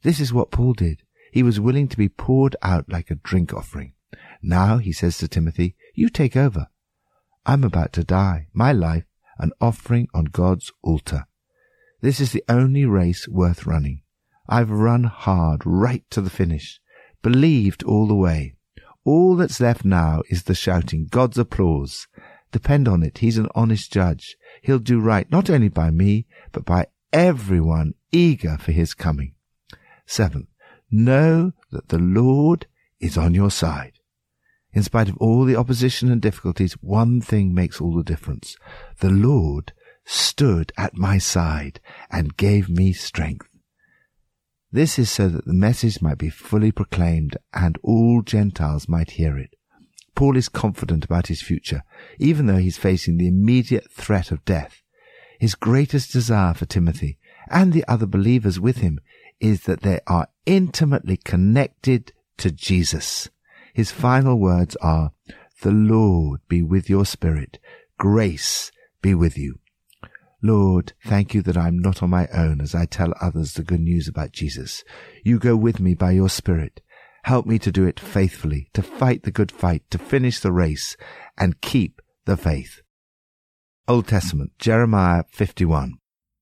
This 0.02 0.20
is 0.20 0.34
what 0.34 0.52
Paul 0.52 0.74
did. 0.74 1.04
He 1.32 1.44
was 1.44 1.60
willing 1.60 1.88
to 1.90 1.98
be 1.98 2.10
poured 2.10 2.56
out 2.64 2.90
like 2.90 3.12
a 3.12 3.16
drink 3.16 3.54
offering. 3.54 3.94
Now, 4.42 4.80
he 4.80 4.92
says 4.92 5.20
to 5.20 5.28
Timothy, 5.28 5.76
you 5.94 6.10
take 6.10 6.36
over. 6.36 6.68
I'm 7.50 7.64
about 7.64 7.94
to 7.94 8.04
die, 8.04 8.46
my 8.54 8.72
life 8.72 9.06
an 9.40 9.54
offering 9.60 10.08
on 10.14 10.26
God's 10.26 10.72
altar. 10.84 11.26
This 12.00 12.20
is 12.20 12.32
the 12.32 12.44
only 12.48 12.86
race 12.86 13.28
worth 13.28 13.66
running. 13.66 14.04
I've 14.48 14.70
run 14.70 15.06
hard 15.06 15.64
right 15.66 16.04
to 16.12 16.22
the 16.22 16.30
finish, 16.30 16.80
believed 17.24 17.82
all 17.82 18.08
the 18.08 18.14
way. 18.14 18.54
All 19.04 19.36
that's 19.36 19.60
left 19.60 19.84
now 19.84 20.22
is 20.30 20.44
the 20.44 20.54
shouting, 20.54 21.08
God's 21.10 21.40
applause. 21.40 22.06
Depend 22.52 22.88
on 22.88 23.02
it, 23.02 23.18
he's 23.18 23.40
an 23.40 23.50
honest 23.56 23.92
judge. 23.92 24.38
He'll 24.62 24.78
do 24.78 25.00
right 25.00 25.28
not 25.32 25.50
only 25.50 25.70
by 25.70 25.90
me, 25.90 26.28
but 26.52 26.66
by 26.66 26.86
everyone 27.12 27.96
eager 28.12 28.60
for 28.60 28.74
his 28.74 28.94
coming. 28.94 29.34
Seventh, 30.06 30.50
know 30.92 31.54
that 31.72 31.90
the 31.90 31.98
Lord 31.98 32.68
is 33.00 33.18
on 33.18 33.34
your 33.34 33.50
side. 33.50 33.94
In 34.72 34.84
spite 34.84 35.10
of 35.10 35.18
all 35.18 35.46
the 35.46 35.56
opposition 35.56 36.12
and 36.12 36.22
difficulties, 36.22 36.74
one 36.74 37.22
thing 37.22 37.54
makes 37.54 37.82
all 37.82 37.96
the 37.96 38.04
difference. 38.04 38.56
The 39.00 39.10
Lord 39.10 39.74
stood 40.06 40.72
at 40.78 40.98
my 40.98 41.18
side 41.18 41.80
and 42.12 42.38
gave 42.38 42.70
me 42.70 42.94
strength. 42.94 43.48
This 44.72 45.00
is 45.00 45.10
so 45.10 45.28
that 45.30 45.46
the 45.46 45.54
message 45.54 46.02
might 46.02 46.20
be 46.20 46.30
fully 46.30 46.72
proclaimed 46.72 47.38
and 47.54 47.80
all 47.82 48.22
Gentiles 48.22 48.88
might 48.88 49.12
hear 49.12 49.38
it. 49.38 49.56
Paul 50.14 50.38
is 50.38 50.50
confident 50.50 51.06
about 51.06 51.28
his 51.28 51.42
future, 51.42 51.84
even 52.20 52.46
though 52.46 52.58
he's 52.58 52.78
facing 52.78 53.18
the 53.18 53.28
immediate 53.28 53.90
threat 53.92 54.32
of 54.32 54.46
death. 54.46 54.84
His 55.40 55.56
greatest 55.56 56.12
desire 56.12 56.54
for 56.54 56.66
Timothy 56.66 57.18
and 57.50 57.74
the 57.74 57.86
other 57.88 58.06
believers 58.06 58.60
with 58.60 58.78
him 58.78 59.00
is 59.40 59.62
that 59.62 59.82
they 59.82 60.02
are 60.06 60.28
intimately 60.46 61.18
connected 61.18 62.12
to 62.38 62.52
Jesus. 62.52 63.30
His 63.74 63.92
final 63.92 64.40
words 64.40 64.76
are, 64.78 65.12
The 65.62 65.72
Lord 65.72 66.42
be 66.48 66.62
with 66.64 66.90
your 66.90 67.06
spirit. 67.06 67.60
Grace 67.98 68.72
be 69.02 69.14
with 69.14 69.38
you. 69.38 69.60
Lord, 70.42 70.94
thank 71.06 71.34
you 71.34 71.42
that 71.42 71.58
I'm 71.58 71.80
not 71.80 72.02
on 72.02 72.10
my 72.10 72.28
own 72.34 72.62
as 72.62 72.74
I 72.74 72.86
tell 72.86 73.14
others 73.20 73.54
the 73.54 73.64
good 73.64 73.82
news 73.82 74.08
about 74.08 74.32
Jesus. 74.32 74.84
You 75.24 75.38
go 75.38 75.58
with 75.58 75.82
me 75.82 75.96
by 75.96 76.12
your 76.12 76.30
Spirit. 76.30 76.82
Help 77.24 77.46
me 77.46 77.60
to 77.60 77.72
do 77.72 77.86
it 77.86 78.00
faithfully, 78.00 78.70
to 78.74 78.82
fight 78.82 79.24
the 79.24 79.32
good 79.32 79.52
fight, 79.52 79.84
to 79.92 79.98
finish 79.98 80.40
the 80.40 80.54
race, 80.54 80.96
and 81.38 81.60
keep 81.60 82.02
the 82.26 82.38
faith. 82.38 82.82
Old 83.88 84.08
Testament, 84.08 84.54
Jeremiah 84.60 85.24
51. 85.30 85.98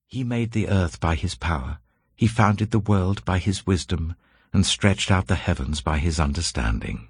He 0.06 0.24
made 0.24 0.52
the 0.52 0.70
earth 0.70 1.00
by 1.00 1.16
his 1.16 1.34
power. 1.34 1.80
He 2.16 2.28
founded 2.28 2.70
the 2.70 2.80
world 2.80 3.26
by 3.26 3.40
his 3.40 3.66
wisdom, 3.66 4.16
and 4.54 4.66
stretched 4.66 5.10
out 5.10 5.28
the 5.28 5.36
heavens 5.36 5.82
by 5.82 5.98
his 5.98 6.20
understanding. 6.20 7.08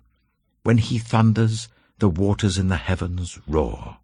When 0.67 0.79
he 0.79 0.97
thunders, 0.97 1.69
the 1.99 2.09
waters 2.09 2.57
in 2.57 2.67
the 2.67 2.75
heavens 2.75 3.39
roar. 3.47 3.99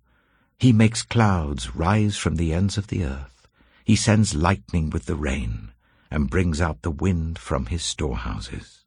He 0.58 0.72
makes 0.72 1.04
clouds 1.04 1.76
rise 1.76 2.16
from 2.16 2.38
the 2.38 2.54
ends 2.54 2.78
of 2.78 2.88
the 2.88 3.04
earth. 3.04 3.50
He 3.84 3.98
sends 3.98 4.34
lightning 4.34 4.90
with 4.90 5.06
the 5.06 5.18
rain, 5.18 5.74
and 6.10 6.30
brings 6.30 6.62
out 6.62 6.82
the 6.82 6.90
wind 6.90 7.38
from 7.38 7.66
his 7.66 7.84
storehouses. 7.84 8.86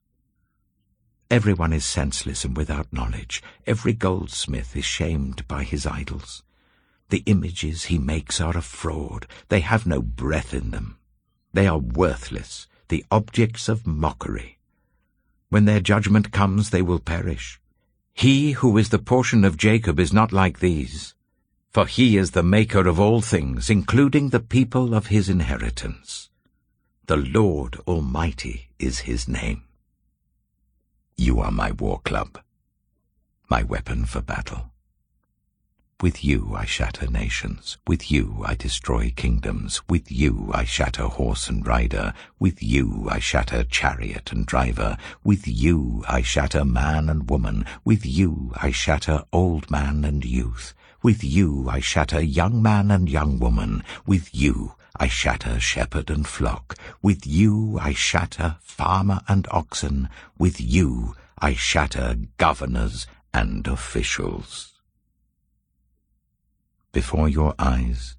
Everyone 1.31 1.75
is 1.75 1.85
senseless 1.85 2.47
and 2.47 2.57
without 2.57 2.91
knowledge. 2.95 3.43
Every 3.67 3.93
goldsmith 3.93 4.75
is 4.75 4.87
shamed 4.87 5.47
by 5.47 5.63
his 5.63 5.85
idols. 5.85 6.43
The 7.11 7.25
images 7.27 7.85
he 7.85 7.99
makes 7.99 8.41
are 8.41 8.57
a 8.57 8.63
fraud. 8.63 9.27
They 9.51 9.61
have 9.61 9.85
no 9.85 10.01
breath 10.01 10.55
in 10.55 10.71
them. 10.71 10.97
They 11.53 11.67
are 11.67 11.77
worthless, 11.77 12.69
the 12.89 13.05
objects 13.11 13.69
of 13.69 13.87
mockery. 13.87 14.57
When 15.51 15.67
their 15.67 15.81
judgment 15.81 16.33
comes, 16.33 16.71
they 16.71 16.81
will 16.81 17.01
perish. 17.01 17.61
He 18.17 18.53
who 18.53 18.79
is 18.79 18.89
the 18.89 18.99
portion 18.99 19.45
of 19.45 19.59
Jacob 19.59 20.01
is 20.01 20.11
not 20.11 20.33
like 20.33 20.59
these, 20.59 21.15
for 21.71 21.85
he 21.85 22.17
is 22.17 22.31
the 22.31 22.43
maker 22.43 22.89
of 22.89 22.99
all 22.99 23.21
things, 23.21 23.69
including 23.69 24.31
the 24.31 24.41
people 24.41 24.95
of 24.95 25.09
his 25.09 25.29
inheritance. 25.29 26.31
The 27.05 27.19
Lord 27.19 27.77
Almighty 27.87 28.71
is 28.79 29.01
his 29.01 29.29
name. 29.29 29.65
You 31.19 31.41
are 31.41 31.53
my 31.53 31.73
war 31.73 32.01
club, 32.05 32.41
my 33.51 33.63
weapon 33.63 34.07
for 34.07 34.23
battle. 34.23 34.73
With 36.03 36.23
you 36.23 36.55
I 36.55 36.67
shatter 36.67 37.07
nations, 37.11 37.79
with 37.87 38.11
you 38.11 38.43
I 38.45 38.55
destroy 38.55 39.15
kingdoms, 39.17 39.81
with 39.89 40.13
you 40.13 40.51
I 40.53 40.65
shatter 40.65 41.05
horse 41.05 41.49
and 41.49 41.67
rider, 41.67 42.13
with 42.39 42.63
you 42.63 43.09
I 43.11 43.19
shatter 43.19 43.65
chariot 43.65 44.31
and 44.31 44.45
driver, 44.45 44.99
with 45.25 45.49
you 45.49 46.05
I 46.07 46.21
shatter 46.21 46.67
man 46.67 47.09
and 47.09 47.31
woman, 47.31 47.65
with 47.83 48.05
you 48.05 48.53
I 48.57 48.73
shatter 48.73 49.25
old 49.33 49.71
man 49.71 50.05
and 50.05 50.23
youth, 50.23 50.75
with 51.03 51.25
you 51.25 51.67
I 51.71 51.81
shatter 51.81 52.21
young 52.21 52.61
man 52.61 52.91
and 52.91 53.09
young 53.09 53.39
woman, 53.39 53.83
with 54.05 54.35
you 54.35 54.75
I 54.97 55.09
shatter 55.09 55.59
shepherd 55.59 56.11
and 56.11 56.27
flock, 56.27 56.77
with 57.01 57.27
you 57.27 57.79
I 57.81 57.95
shatter 57.95 58.59
farmer 58.61 59.23
and 59.29 59.49
oxen, 59.51 60.11
with 60.37 60.61
you 60.61 61.17
I 61.39 61.55
shatter 61.55 62.17
governors 62.37 63.07
and 63.33 63.67
officials. 63.67 64.76
Before 66.93 67.29
your 67.29 67.55
eyes 67.59 68.17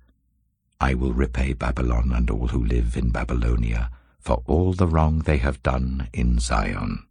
I 0.79 0.93
will 0.93 1.13
repay 1.13 1.53
Babylon 1.53 2.11
and 2.13 2.29
all 2.29 2.49
who 2.49 2.63
live 2.63 2.95
in 2.95 3.09
Babylonia 3.09 3.89
for 4.19 4.43
all 4.45 4.73
the 4.73 4.87
wrong 4.87 5.19
they 5.19 5.37
have 5.37 5.63
done 5.63 6.09
in 6.13 6.39
Zion, 6.39 7.07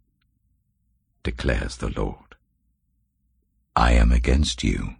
declares 1.23 1.77
the 1.77 1.89
Lord. 1.89 2.35
I 3.75 3.91
am 3.93 4.11
against 4.11 4.63
you, 4.63 4.95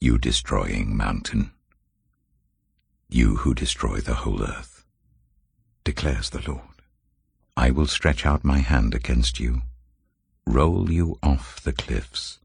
you 0.00 0.18
destroying 0.18 0.96
mountain, 0.96 1.50
you 3.08 3.36
who 3.36 3.52
destroy 3.54 4.00
the 4.00 4.14
whole 4.14 4.42
earth, 4.42 4.84
declares 5.84 6.30
the 6.30 6.42
Lord. 6.48 6.82
I 7.56 7.70
will 7.70 7.86
stretch 7.86 8.24
out 8.24 8.44
my 8.44 8.58
hand 8.58 8.94
against 8.94 9.40
you, 9.40 9.62
roll 10.46 10.90
you 10.90 11.18
off 11.22 11.60
the 11.62 11.72
cliffs, 11.72 12.38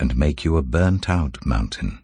and 0.00 0.16
make 0.16 0.44
you 0.44 0.56
a 0.56 0.62
burnt-out 0.62 1.44
mountain 1.44 2.02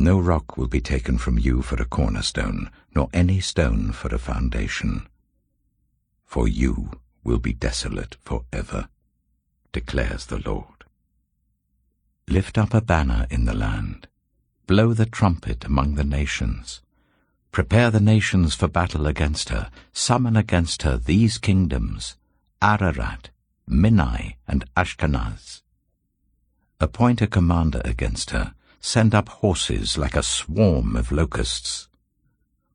no 0.00 0.18
rock 0.18 0.56
will 0.56 0.66
be 0.66 0.80
taken 0.80 1.18
from 1.18 1.38
you 1.38 1.60
for 1.60 1.80
a 1.80 1.84
cornerstone, 1.84 2.70
nor 2.94 3.10
any 3.12 3.38
stone 3.38 3.92
for 3.92 4.08
a 4.14 4.18
foundation. 4.18 5.06
For 6.24 6.48
you 6.48 6.90
will 7.22 7.38
be 7.38 7.52
desolate 7.52 8.16
for 8.22 8.44
ever, 8.50 8.88
declares 9.72 10.26
the 10.26 10.38
Lord. 10.38 10.84
Lift 12.26 12.56
up 12.56 12.72
a 12.72 12.80
banner 12.80 13.26
in 13.28 13.44
the 13.44 13.54
land. 13.54 14.08
Blow 14.66 14.94
the 14.94 15.04
trumpet 15.04 15.64
among 15.64 15.96
the 15.96 16.04
nations. 16.04 16.80
Prepare 17.52 17.90
the 17.90 18.00
nations 18.00 18.54
for 18.54 18.68
battle 18.68 19.06
against 19.06 19.50
her. 19.50 19.70
Summon 19.92 20.36
against 20.36 20.82
her 20.82 20.96
these 20.96 21.36
kingdoms, 21.36 22.16
Ararat, 22.62 23.30
Minni, 23.66 24.38
and 24.48 24.64
Ashkenaz. 24.76 25.62
Appoint 26.80 27.20
a 27.20 27.26
commander 27.26 27.82
against 27.84 28.30
her, 28.30 28.54
Send 28.80 29.14
up 29.14 29.28
horses 29.28 29.98
like 29.98 30.16
a 30.16 30.22
swarm 30.22 30.96
of 30.96 31.12
locusts. 31.12 31.88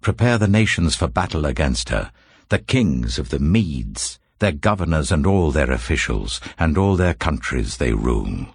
Prepare 0.02 0.38
the 0.38 0.48
nations 0.48 0.96
for 0.96 1.08
battle 1.08 1.46
against 1.46 1.90
her, 1.90 2.12
the 2.50 2.60
kings 2.60 3.18
of 3.18 3.30
the 3.30 3.40
Medes, 3.40 4.20
their 4.40 4.52
governors 4.52 5.12
and 5.12 5.26
all 5.26 5.52
their 5.52 5.72
officials, 5.72 6.40
and 6.60 6.78
all 6.78 6.96
their 6.96 7.16
countries 7.16 7.78
they 7.78 7.92
rule. 7.92 8.46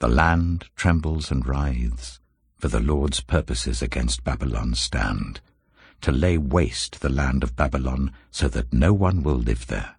The 0.00 0.08
land 0.08 0.66
trembles 0.74 1.30
and 1.30 1.46
writhes, 1.46 2.18
for 2.58 2.68
the 2.68 2.80
Lord's 2.80 3.20
purposes 3.20 3.80
against 3.80 4.24
Babylon 4.24 4.74
stand, 4.74 5.40
to 6.00 6.10
lay 6.10 6.36
waste 6.36 7.00
the 7.00 7.08
land 7.08 7.42
of 7.42 7.56
Babylon 7.56 8.12
so 8.30 8.48
that 8.48 8.72
no 8.72 8.92
one 8.92 9.22
will 9.22 9.38
live 9.38 9.68
there. 9.68 9.96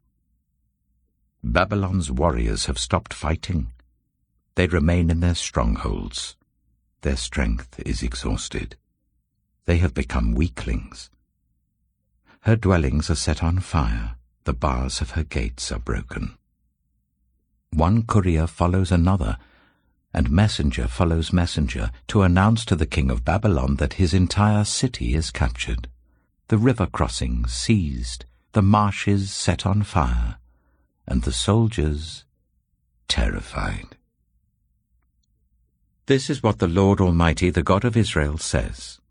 Babylon's 1.44 2.12
warriors 2.12 2.66
have 2.66 2.78
stopped 2.78 3.14
fighting, 3.14 3.72
they 4.58 4.66
remain 4.66 5.12
in 5.12 5.20
their 5.20 5.36
strongholds. 5.36 6.36
Their 7.02 7.16
strength 7.16 7.80
is 7.86 8.02
exhausted. 8.02 8.76
They 9.66 9.78
have 9.78 9.94
become 9.94 10.34
weaklings. 10.34 11.12
Her 12.42 12.56
dwellings 12.56 13.12
are 13.12 13.16
set 13.16 13.44
on 13.44 13.60
fire. 13.60 14.16
The 14.46 14.56
bars 14.56 15.00
of 15.00 15.12
her 15.12 15.24
gates 15.24 15.72
are 15.72 15.78
broken. 15.78 16.40
One 17.70 18.02
courier 18.02 18.48
follows 18.48 18.92
another, 18.92 19.38
and 20.12 20.32
messenger 20.32 20.88
follows 20.88 21.32
messenger 21.32 21.92
to 22.08 22.24
announce 22.24 22.66
to 22.66 22.76
the 22.76 22.88
king 22.88 23.12
of 23.12 23.24
Babylon 23.24 23.76
that 23.76 24.02
his 24.02 24.12
entire 24.12 24.64
city 24.64 25.14
is 25.14 25.30
captured, 25.30 25.88
the 26.48 26.58
river 26.58 26.88
crossings 26.88 27.54
seized, 27.54 28.26
the 28.54 28.64
marshes 28.64 29.32
set 29.32 29.68
on 29.68 29.84
fire, 29.84 30.38
and 31.08 31.22
the 31.22 31.32
soldiers 31.32 32.26
terrified. 33.08 33.97
This 36.08 36.30
is 36.30 36.42
what 36.42 36.60
the 36.60 36.70
Lord 36.70 37.02
Almighty, 37.02 37.50
the 37.50 37.62
God 37.62 37.84
of 37.84 37.98
Israel, 37.98 38.38
says. 38.38 39.02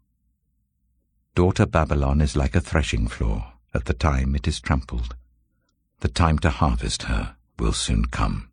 Daughter 1.34 1.66
Babylon 1.66 2.22
is 2.22 2.34
like 2.34 2.56
a 2.56 2.60
threshing 2.60 3.06
floor 3.06 3.52
at 3.74 3.84
the 3.84 3.92
time 3.92 4.34
it 4.34 4.48
is 4.48 4.62
trampled. 4.62 5.14
The 6.00 6.08
time 6.08 6.38
to 6.38 6.48
harvest 6.48 7.02
her 7.02 7.36
will 7.58 7.74
soon 7.74 8.06
come. 8.06 8.48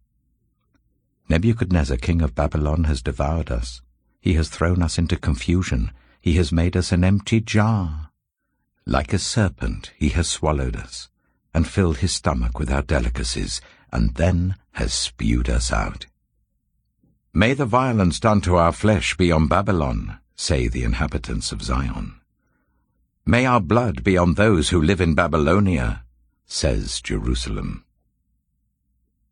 Nebuchadnezzar, 1.29 1.95
king 1.95 2.21
of 2.21 2.35
Babylon, 2.35 2.83
has 2.83 3.01
devoured 3.01 3.49
us. 3.49 3.81
He 4.19 4.33
has 4.33 4.49
thrown 4.49 4.81
us 4.81 4.97
into 4.97 5.15
confusion. 5.15 5.91
He 6.19 6.33
has 6.33 6.51
made 6.51 6.75
us 6.75 6.91
an 6.91 7.05
empty 7.05 7.39
jar. 7.39 8.09
Like 8.85 9.13
a 9.13 9.19
serpent 9.19 9.93
he 9.95 10.09
has 10.09 10.27
swallowed 10.27 10.75
us, 10.75 11.07
and 11.53 11.65
filled 11.65 11.99
his 11.99 12.11
stomach 12.11 12.59
with 12.59 12.69
our 12.69 12.81
delicacies, 12.81 13.61
and 13.93 14.15
then 14.15 14.57
has 14.73 14.93
spewed 14.93 15.49
us 15.49 15.71
out. 15.71 16.07
May 17.35 17.55
the 17.55 17.65
violence 17.65 18.19
done 18.19 18.41
to 18.41 18.57
our 18.57 18.71
flesh 18.71 19.17
be 19.17 19.31
on 19.31 19.47
Babylon, 19.47 20.19
say 20.35 20.67
the 20.67 20.83
inhabitants 20.83 21.51
of 21.51 21.63
Zion. 21.63 22.19
May 23.25 23.47
our 23.47 23.59
blood 23.59 24.03
be 24.03 24.15
on 24.19 24.35
those 24.35 24.69
who 24.69 24.79
live 24.79 25.01
in 25.01 25.15
Babylonia, 25.15 26.03
says 26.45 27.01
Jerusalem. 27.01 27.85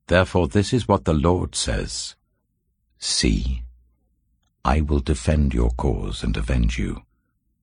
Therefore 0.08 0.48
this 0.48 0.74
is 0.74 0.88
what 0.88 1.06
the 1.06 1.14
Lord 1.14 1.54
says. 1.54 2.16
See, 2.98 3.62
I 4.66 4.82
will 4.82 5.00
defend 5.00 5.54
your 5.54 5.70
cause 5.70 6.24
and 6.24 6.36
avenge 6.36 6.80
you. 6.80 7.04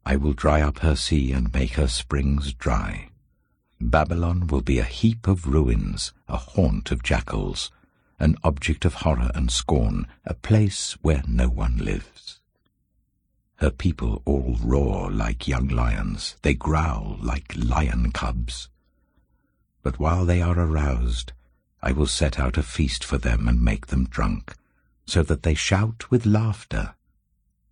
I 0.07 0.15
will 0.15 0.35
dry 0.35 0.61
up 0.61 0.79
her 0.79 0.95
sea 0.95 1.33
and 1.33 1.53
make 1.53 1.73
her 1.73 1.89
springs 1.89 2.53
dry. 2.53 3.09
Babylon 3.81 4.47
will 4.47 4.63
be 4.63 4.79
a 4.79 4.85
heap 4.85 5.27
of 5.27 5.49
ruins, 5.49 6.13
a 6.29 6.37
haunt 6.37 6.93
of 6.93 7.03
jackals, 7.03 7.73
an 8.19 8.37
object 8.43 8.85
of 8.85 8.95
horror 8.95 9.31
and 9.35 9.51
scorn, 9.51 10.07
a 10.25 10.35
place 10.35 10.93
where 11.03 11.23
no 11.27 11.49
one 11.49 11.79
lives. 11.79 12.41
Her 13.57 13.71
people 13.71 14.23
all 14.25 14.57
roar 14.63 15.11
like 15.11 15.49
young 15.49 15.69
lions, 15.69 16.37
they 16.43 16.55
growl 16.55 17.19
like 17.21 17.53
lion 17.57 18.13
cubs. 18.13 18.69
But 19.83 19.99
while 19.99 20.25
they 20.25 20.41
are 20.43 20.59
aroused, 20.59 21.33
I 21.83 21.93
will 21.93 22.07
set 22.07 22.39
out 22.39 22.57
a 22.57 22.63
feast 22.63 23.05
for 23.05 23.19
them 23.19 23.49
and 23.49 23.63
make 23.63 23.89
them 23.89 24.07
drunk, 24.07 24.55
so 25.07 25.23
that 25.25 25.43
they 25.43 25.55
shout 25.55 26.11
with 26.11 26.27
laughter, 26.27 26.95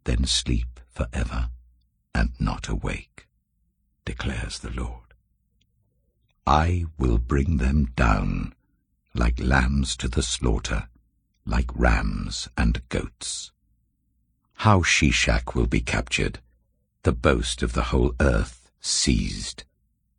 then 0.04 0.24
sleep 0.24 0.80
for 0.88 1.08
ever 1.12 1.50
and 2.14 2.32
not 2.40 2.68
awake, 2.68 3.28
declares 4.04 4.58
the 4.60 4.70
Lord. 4.70 5.02
I 6.46 6.86
will 6.96 7.18
bring 7.18 7.58
them 7.58 7.92
down 7.96 8.54
like 9.16 9.38
lambs 9.40 9.96
to 9.96 10.08
the 10.08 10.22
slaughter, 10.22 10.88
like 11.44 11.70
rams 11.74 12.48
and 12.56 12.86
goats. 12.88 13.50
How 14.60 14.82
Sheshach 14.82 15.54
will 15.54 15.66
be 15.66 15.80
captured, 15.80 16.40
the 17.02 17.12
boast 17.12 17.62
of 17.62 17.72
the 17.72 17.84
whole 17.84 18.14
earth 18.20 18.70
seized. 18.80 19.64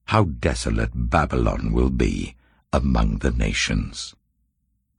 How 0.05 0.25
desolate 0.25 0.91
Babylon 0.93 1.73
will 1.73 1.89
be 1.89 2.35
among 2.71 3.17
the 3.19 3.31
nations. 3.31 4.15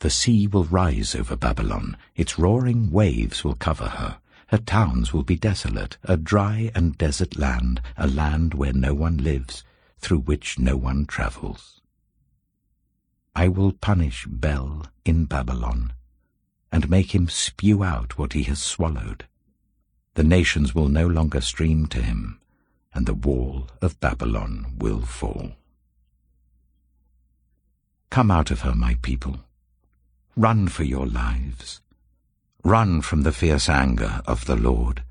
The 0.00 0.10
sea 0.10 0.46
will 0.46 0.64
rise 0.64 1.14
over 1.14 1.36
Babylon, 1.36 1.96
its 2.14 2.38
roaring 2.38 2.90
waves 2.90 3.42
will 3.42 3.54
cover 3.54 3.88
her. 3.88 4.18
Her 4.48 4.58
towns 4.58 5.12
will 5.12 5.24
be 5.24 5.36
desolate, 5.36 5.98
a 6.04 6.16
dry 6.16 6.70
and 6.74 6.96
desert 6.96 7.36
land, 7.36 7.80
a 7.96 8.06
land 8.06 8.54
where 8.54 8.72
no 8.72 8.94
one 8.94 9.18
lives, 9.18 9.64
through 9.98 10.20
which 10.20 10.58
no 10.58 10.76
one 10.76 11.04
travels. 11.04 11.77
I 13.38 13.46
will 13.46 13.70
punish 13.70 14.26
Bel 14.26 14.86
in 15.04 15.26
Babylon, 15.26 15.92
and 16.72 16.90
make 16.90 17.14
him 17.14 17.28
spew 17.28 17.84
out 17.84 18.18
what 18.18 18.32
he 18.32 18.42
has 18.50 18.60
swallowed. 18.60 19.26
The 20.14 20.24
nations 20.24 20.74
will 20.74 20.88
no 20.88 21.06
longer 21.06 21.40
stream 21.40 21.86
to 21.94 22.02
him, 22.02 22.40
and 22.92 23.06
the 23.06 23.14
wall 23.14 23.68
of 23.80 24.00
Babylon 24.00 24.74
will 24.78 25.02
fall. 25.02 25.52
Come 28.10 28.32
out 28.32 28.50
of 28.50 28.62
her, 28.62 28.74
my 28.74 28.96
people. 29.02 29.36
Run 30.34 30.66
for 30.66 30.82
your 30.82 31.06
lives. 31.06 31.80
Run 32.64 33.02
from 33.02 33.22
the 33.22 33.30
fierce 33.30 33.68
anger 33.68 34.20
of 34.26 34.46
the 34.46 34.56
Lord. 34.56 35.04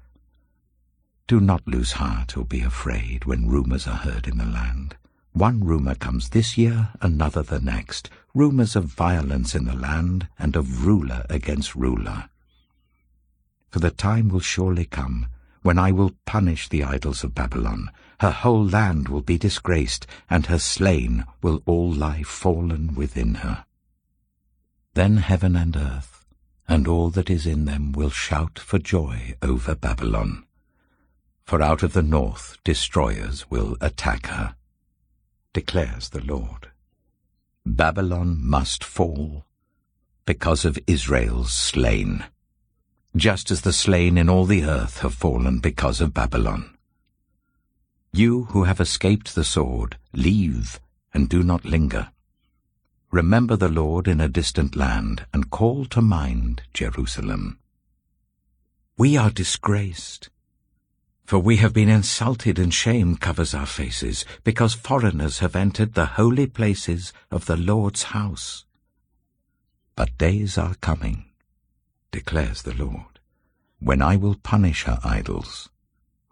Do 1.28 1.39
not 1.39 1.65
lose 1.65 1.93
heart 1.93 2.36
or 2.36 2.43
be 2.43 2.60
afraid 2.60 3.23
when 3.23 3.47
rumors 3.47 3.88
are 3.88 4.04
heard 4.04 4.28
in 4.28 4.38
the 4.38 4.45
land. 4.45 4.97
One 5.38 5.63
rumour 5.63 5.93
comes 5.93 6.30
this 6.30 6.58
year, 6.58 6.89
another 7.00 7.43
the 7.43 7.60
next, 7.60 8.10
rumours 8.34 8.76
of 8.76 8.86
violence 8.86 9.54
in 9.54 9.65
the 9.65 9.76
land 9.76 10.28
and 10.39 10.56
of 10.56 10.84
ruler 10.84 11.28
against 11.30 11.76
ruler. 11.76 12.28
For 13.69 13.78
the 13.78 13.91
time 13.91 14.30
will 14.30 14.39
surely 14.39 14.86
come 14.86 15.28
when 15.62 15.78
I 15.78 15.91
will 15.91 16.15
punish 16.26 16.67
the 16.67 16.84
idols 16.84 17.23
of 17.23 17.36
Babylon. 17.36 17.91
Her 18.19 18.32
whole 18.32 18.65
land 18.65 19.10
will 19.10 19.21
be 19.21 19.38
disgraced, 19.38 20.08
and 20.28 20.47
her 20.47 20.58
slain 20.58 21.23
will 21.43 21.62
all 21.67 21.91
lie 21.91 22.23
fallen 22.23 22.95
within 22.95 23.36
her. 23.36 23.63
Then 24.95 25.17
heaven 25.17 25.56
and 25.56 25.78
earth, 25.78 26.26
and 26.67 26.88
all 26.88 27.12
that 27.12 27.30
is 27.30 27.45
in 27.45 27.65
them, 27.65 27.91
will 27.91 28.10
shout 28.10 28.58
for 28.58 28.80
joy 28.80 29.36
over 29.43 29.76
Babylon. 29.76 30.47
For 31.43 31.62
out 31.62 31.84
of 31.84 31.93
the 31.93 32.02
north 32.02 32.58
destroyers 32.63 33.52
will 33.52 33.78
attack 33.82 34.26
her 34.26 34.56
declares 35.53 36.10
the 36.10 36.23
Lord. 36.23 36.71
Babylon 37.65 38.39
must 38.41 38.83
fall 38.83 39.45
because 40.25 40.65
of 40.65 40.79
Israel's 40.88 41.53
slain, 41.53 42.25
just 43.15 43.49
as 43.49 43.62
the 43.62 43.73
slain 43.73 44.17
in 44.17 44.29
all 44.29 44.45
the 44.45 44.63
earth 44.63 44.99
have 44.99 45.13
fallen 45.13 45.60
because 45.60 46.01
of 46.01 46.13
Babylon. 46.13 46.77
You 48.13 48.45
who 48.45 48.63
have 48.63 48.79
escaped 48.79 49.36
the 49.36 49.43
sword, 49.43 49.97
leave 50.13 50.79
and 51.13 51.29
do 51.29 51.43
not 51.43 51.65
linger. 51.65 52.10
Remember 53.12 53.55
the 53.55 53.69
Lord 53.69 54.07
in 54.07 54.19
a 54.19 54.27
distant 54.27 54.75
land 54.75 55.25
and 55.33 55.49
call 55.49 55.86
to 55.86 56.01
mind 56.01 56.63
Jerusalem. 56.73 57.60
We 58.97 59.15
are 59.15 59.29
disgraced 59.29 60.29
for 61.27 61.39
we 61.39 61.57
have 61.57 61.73
been 61.73 61.89
insulted 61.89 62.57
and 62.57 62.73
shame 62.73 63.17
covers 63.17 63.53
our 63.53 63.65
faces, 63.65 64.23
because 64.45 64.73
foreigners 64.73 65.39
have 65.39 65.57
entered 65.57 65.93
the 65.93 66.05
holy 66.05 66.47
places 66.47 67.11
of 67.29 67.47
the 67.47 67.57
Lord's 67.57 68.03
house. 68.03 68.63
But 69.97 70.17
days 70.17 70.57
are 70.57 70.75
coming, 70.75 71.25
declares 72.11 72.61
the 72.61 72.73
Lord, 72.73 73.19
when 73.79 74.01
I 74.01 74.15
will 74.15 74.35
punish 74.35 74.83
her 74.83 74.99
idols, 75.03 75.69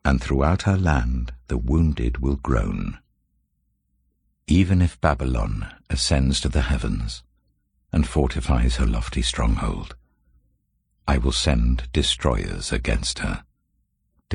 and 0.06 0.22
throughout 0.22 0.62
her 0.62 0.78
land 0.78 1.34
the 1.50 1.58
wounded 1.58 2.20
will 2.20 2.38
groan. 2.38 3.00
Even 4.48 4.82
if 4.82 5.02
Babylon 5.02 5.76
ascends 5.90 6.40
to 6.40 6.48
the 6.48 6.62
heavens 6.62 7.22
and 7.92 8.08
fortifies 8.08 8.78
her 8.78 8.86
lofty 8.88 9.22
stronghold, 9.22 9.94
I 11.06 11.18
will 11.18 11.34
send 11.34 11.92
destroyers 11.92 12.72
against 12.72 13.20
her 13.20 13.44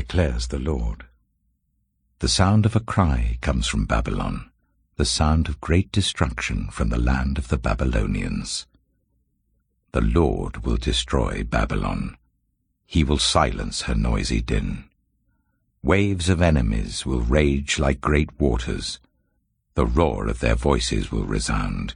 declares 0.00 0.46
the 0.46 0.58
Lord. 0.58 1.04
The 2.20 2.34
sound 2.40 2.64
of 2.64 2.74
a 2.74 2.80
cry 2.80 3.36
comes 3.42 3.66
from 3.66 3.84
Babylon, 3.84 4.50
the 4.96 5.04
sound 5.04 5.46
of 5.46 5.60
great 5.60 5.92
destruction 5.92 6.68
from 6.70 6.88
the 6.88 6.98
land 6.98 7.36
of 7.36 7.48
the 7.48 7.58
Babylonians. 7.58 8.66
The 9.92 10.00
Lord 10.00 10.64
will 10.64 10.78
destroy 10.78 11.44
Babylon. 11.44 12.16
He 12.86 13.04
will 13.04 13.18
silence 13.18 13.82
her 13.82 13.94
noisy 13.94 14.40
din. 14.40 14.84
Waves 15.82 16.30
of 16.30 16.40
enemies 16.40 17.04
will 17.04 17.20
rage 17.20 17.78
like 17.78 18.00
great 18.00 18.30
waters. 18.40 19.00
The 19.74 19.84
roar 19.84 20.28
of 20.28 20.40
their 20.40 20.54
voices 20.54 21.12
will 21.12 21.24
resound. 21.24 21.94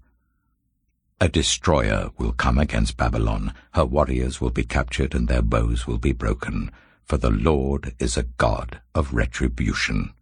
A 1.22 1.30
destroyer 1.30 2.10
will 2.18 2.32
come 2.32 2.58
against 2.58 2.98
Babylon. 2.98 3.54
Her 3.72 3.86
warriors 3.86 4.42
will 4.42 4.50
be 4.50 4.64
captured 4.64 5.14
and 5.14 5.26
their 5.26 5.40
bows 5.40 5.86
will 5.86 5.96
be 5.96 6.12
broken 6.12 6.70
for 7.04 7.18
the 7.18 7.30
Lord 7.30 7.94
is 7.98 8.16
a 8.16 8.24
God 8.24 8.80
of 8.94 9.12
retribution. 9.12 10.14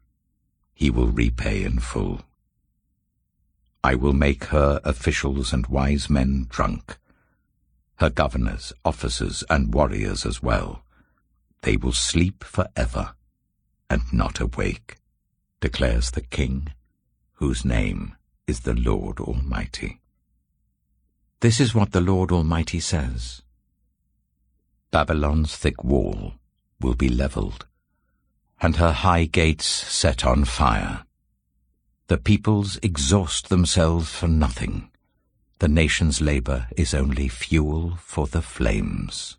He 0.75 0.91
will 0.91 1.09
repay 1.09 1.63
in 1.63 1.79
full. 1.79 2.23
I 3.85 3.95
will 3.95 4.13
make 4.13 4.45
her 4.47 4.81
officials 4.85 5.53
and 5.53 5.67
wise 5.67 6.11
men 6.11 6.47
drunk, 6.49 6.97
her 7.97 8.11
governors, 8.11 8.73
officers, 8.85 9.45
and 9.49 9.73
warriors 9.73 10.27
as 10.27 10.43
well. 10.43 10.85
They 11.63 11.77
will 11.77 11.93
sleep 11.93 12.43
for 12.43 12.67
ever 12.77 13.15
and 13.89 14.03
not 14.13 14.41
awake, 14.41 14.97
declares 15.61 16.11
the 16.11 16.21
King, 16.21 16.69
whose 17.35 17.65
name 17.65 18.17
is 18.47 18.61
the 18.61 18.75
Lord 18.75 19.21
Almighty. 19.21 20.01
This 21.41 21.61
is 21.61 21.75
what 21.75 21.93
the 21.93 22.01
Lord 22.01 22.33
Almighty 22.33 22.81
says. 22.81 23.43
Babylon's 24.91 25.57
thick 25.57 25.83
wall 25.83 26.35
will 26.83 26.95
be 26.95 27.09
levelled, 27.09 27.67
and 28.61 28.77
her 28.77 28.93
high 28.93 29.25
gates 29.25 29.67
set 29.67 30.25
on 30.25 30.45
fire. 30.45 31.05
The 32.09 32.19
peoples 32.19 32.79
exhaust 32.83 33.49
themselves 33.49 34.11
for 34.11 34.29
nothing. 34.29 34.91
The 35.61 35.69
nation's 35.69 36.21
labor 36.21 36.67
is 36.77 36.93
only 36.93 37.29
fuel 37.29 37.97
for 38.01 38.27
the 38.27 38.43
flames. 38.43 39.39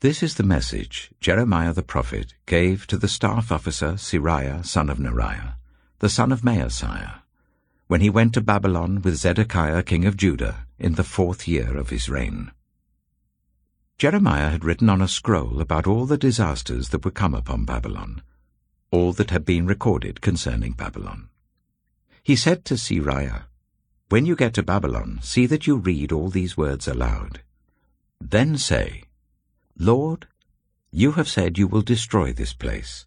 This 0.00 0.22
is 0.22 0.34
the 0.34 0.42
message 0.42 1.12
Jeremiah 1.20 1.72
the 1.72 1.82
prophet 1.82 2.34
gave 2.46 2.88
to 2.88 2.96
the 2.96 3.06
staff 3.06 3.52
officer 3.52 3.92
Seraiah 3.92 4.66
son 4.66 4.90
of 4.90 4.98
Neriah, 4.98 5.54
the 6.00 6.08
son 6.08 6.32
of 6.32 6.40
Maaseiah, 6.40 7.20
when 7.86 8.00
he 8.00 8.10
went 8.10 8.34
to 8.34 8.40
Babylon 8.40 9.00
with 9.02 9.14
Zedekiah 9.14 9.84
king 9.84 10.04
of 10.04 10.16
Judah 10.16 10.66
in 10.78 10.94
the 10.94 11.04
fourth 11.04 11.46
year 11.46 11.76
of 11.76 11.90
his 11.90 12.08
reign. 12.08 12.50
Jeremiah 14.02 14.50
had 14.50 14.64
written 14.64 14.90
on 14.90 15.00
a 15.00 15.06
scroll 15.06 15.60
about 15.60 15.86
all 15.86 16.06
the 16.06 16.18
disasters 16.18 16.88
that 16.88 17.04
would 17.04 17.14
come 17.14 17.36
upon 17.36 17.64
Babylon, 17.64 18.20
all 18.90 19.12
that 19.12 19.30
had 19.30 19.44
been 19.44 19.64
recorded 19.64 20.20
concerning 20.20 20.72
Babylon. 20.72 21.28
He 22.20 22.34
said 22.34 22.64
to 22.64 22.74
Seraiah, 22.74 23.44
When 24.08 24.26
you 24.26 24.34
get 24.34 24.54
to 24.54 24.64
Babylon, 24.64 25.20
see 25.22 25.46
that 25.46 25.68
you 25.68 25.76
read 25.76 26.10
all 26.10 26.30
these 26.30 26.56
words 26.56 26.88
aloud. 26.88 27.42
Then 28.20 28.58
say, 28.58 29.04
Lord, 29.78 30.26
you 30.90 31.12
have 31.12 31.28
said 31.28 31.56
you 31.56 31.68
will 31.68 31.82
destroy 31.82 32.32
this 32.32 32.54
place, 32.54 33.06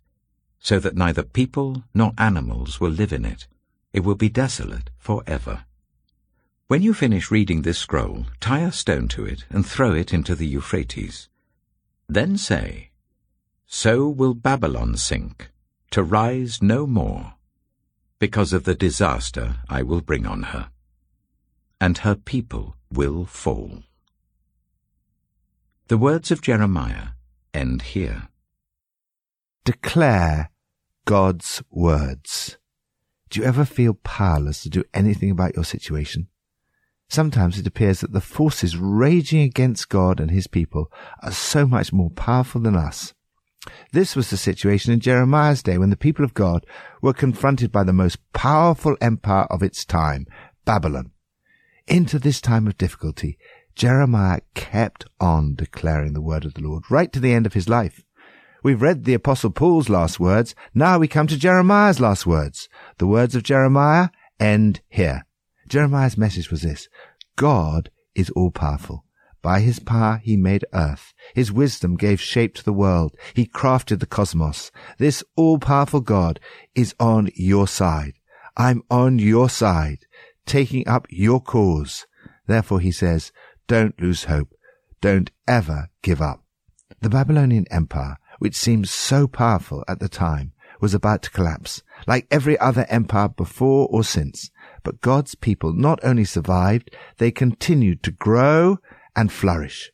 so 0.60 0.80
that 0.80 0.96
neither 0.96 1.24
people 1.24 1.84
nor 1.94 2.14
animals 2.18 2.80
will 2.80 2.90
live 2.90 3.12
in 3.12 3.26
it 3.26 3.50
it 3.92 4.06
will 4.06 4.16
be 4.16 4.30
desolate 4.30 4.92
for 4.98 5.24
ever. 5.28 5.65
When 6.68 6.82
you 6.82 6.96
finish 6.96 7.30
reading 7.30 7.62
this 7.62 7.78
scroll, 7.78 8.26
tie 8.40 8.62
a 8.62 8.72
stone 8.72 9.08
to 9.10 9.24
it 9.24 9.46
and 9.52 9.64
throw 9.64 9.94
it 9.94 10.12
into 10.12 10.34
the 10.34 10.48
Euphrates. 10.48 11.30
Then 12.10 12.38
say, 12.38 12.90
So 13.68 14.10
will 14.10 14.34
Babylon 14.34 14.98
sink, 14.98 15.52
to 15.92 16.02
rise 16.02 16.64
no 16.64 16.88
more, 16.88 17.36
because 18.18 18.52
of 18.52 18.64
the 18.64 18.74
disaster 18.74 19.58
I 19.70 19.84
will 19.84 20.02
bring 20.02 20.26
on 20.26 20.42
her. 20.42 20.72
And 21.80 22.00
her 22.00 22.16
people 22.16 22.76
will 22.92 23.26
fall. 23.26 23.84
The 25.88 26.00
words 26.00 26.32
of 26.32 26.42
Jeremiah 26.42 27.10
end 27.54 27.84
here. 27.94 28.30
Declare 29.66 30.50
God's 31.06 31.62
words. 31.70 32.58
Do 33.30 33.40
you 33.40 33.46
ever 33.46 33.66
feel 33.66 33.94
powerless 33.94 34.64
to 34.64 34.70
do 34.70 34.84
anything 34.96 35.30
about 35.30 35.56
your 35.56 35.64
situation? 35.64 36.28
Sometimes 37.10 37.60
it 37.60 37.68
appears 37.68 38.02
that 38.02 38.14
the 38.14 38.22
forces 38.22 38.78
raging 38.78 39.42
against 39.42 39.90
God 39.90 40.20
and 40.20 40.32
his 40.32 40.48
people 40.48 40.92
are 41.22 41.32
so 41.32 41.66
much 41.66 41.94
more 41.94 42.10
powerful 42.10 42.62
than 42.62 42.76
us. 42.76 43.14
This 43.92 44.16
was 44.16 44.30
the 44.30 44.38
situation 44.38 44.94
in 44.94 45.00
Jeremiah's 45.00 45.64
day 45.64 45.78
when 45.78 45.90
the 45.90 45.98
people 45.98 46.26
of 46.26 46.34
God 46.34 46.66
were 47.02 47.14
confronted 47.14 47.72
by 47.72 47.84
the 47.84 47.94
most 47.94 48.18
powerful 48.34 48.96
empire 49.02 49.48
of 49.50 49.64
its 49.64 49.86
time, 49.86 50.26
Babylon. 50.66 51.12
Into 51.88 52.20
this 52.20 52.42
time 52.42 52.68
of 52.68 52.78
difficulty, 52.78 53.38
Jeremiah 53.76 54.42
kept 54.54 55.06
on 55.20 55.56
declaring 55.56 56.14
the 56.14 56.22
word 56.22 56.46
of 56.46 56.54
the 56.54 56.62
Lord 56.62 56.84
right 56.90 57.12
to 57.12 57.20
the 57.20 57.34
end 57.34 57.46
of 57.46 57.54
his 57.54 57.70
life. 57.70 58.04
We've 58.64 58.82
read 58.82 59.04
the 59.04 59.14
Apostle 59.14 59.52
Paul's 59.52 59.90
last 59.90 60.20
words. 60.20 60.56
Now 60.74 60.98
we 60.98 61.08
come 61.08 61.28
to 61.28 61.38
Jeremiah's 61.38 62.00
last 62.00 62.26
words. 62.26 62.68
The 62.98 63.06
words 63.06 63.36
of 63.36 63.44
Jeremiah 63.44 64.10
end 64.40 64.82
here. 64.90 65.26
Jeremiah's 65.68 66.18
message 66.18 66.52
was 66.52 66.62
this. 66.62 66.88
God 67.36 67.90
is 68.14 68.30
all 68.32 68.52
powerful. 68.52 69.06
By 69.42 69.60
his 69.60 69.80
power 69.80 70.22
he 70.24 70.38
made 70.38 70.66
earth. 70.74 71.14
His 71.34 71.52
wisdom 71.52 71.98
gave 71.98 72.20
shape 72.20 72.56
to 72.56 72.64
the 72.64 72.74
world. 72.74 73.16
He 73.34 73.46
crafted 73.46 74.00
the 74.00 74.06
cosmos. 74.06 74.72
This 74.98 75.24
all-powerful 75.36 76.02
God 76.02 76.40
is 76.74 76.96
on 77.00 77.30
your 77.36 77.68
side. 77.68 78.14
I'm 78.58 78.84
on 78.90 79.20
your 79.20 79.50
side, 79.50 80.06
taking 80.46 80.88
up 80.88 81.06
your 81.10 81.42
cause. 81.42 82.08
Therefore 82.48 82.80
he 82.80 82.92
says, 82.92 83.32
don't 83.68 84.00
lose 84.02 84.24
hope. 84.24 84.54
Don't 85.02 85.30
ever 85.48 85.90
give 86.02 86.22
up. 86.22 86.44
The 87.02 87.10
Babylonian 87.10 87.66
Empire 87.70 88.18
which 88.40 88.56
seemed 88.56 88.88
so 88.88 89.28
powerful 89.28 89.84
at 89.88 90.00
the 90.00 90.10
time, 90.10 90.52
was 90.82 90.94
about 90.94 91.22
to 91.24 91.32
collapse, 91.32 91.82
like 92.06 92.28
every 92.30 92.58
other 92.60 92.86
empire 92.90 93.30
before 93.30 93.88
or 93.90 94.04
since. 94.04 94.52
But 94.86 95.02
God's 95.02 95.34
people 95.34 95.74
not 95.74 96.00
only 96.04 96.26
survived, 96.26 96.96
they 97.18 97.32
continued 97.32 98.04
to 98.04 98.12
grow 98.12 98.78
and 99.16 99.32
flourish. 99.32 99.92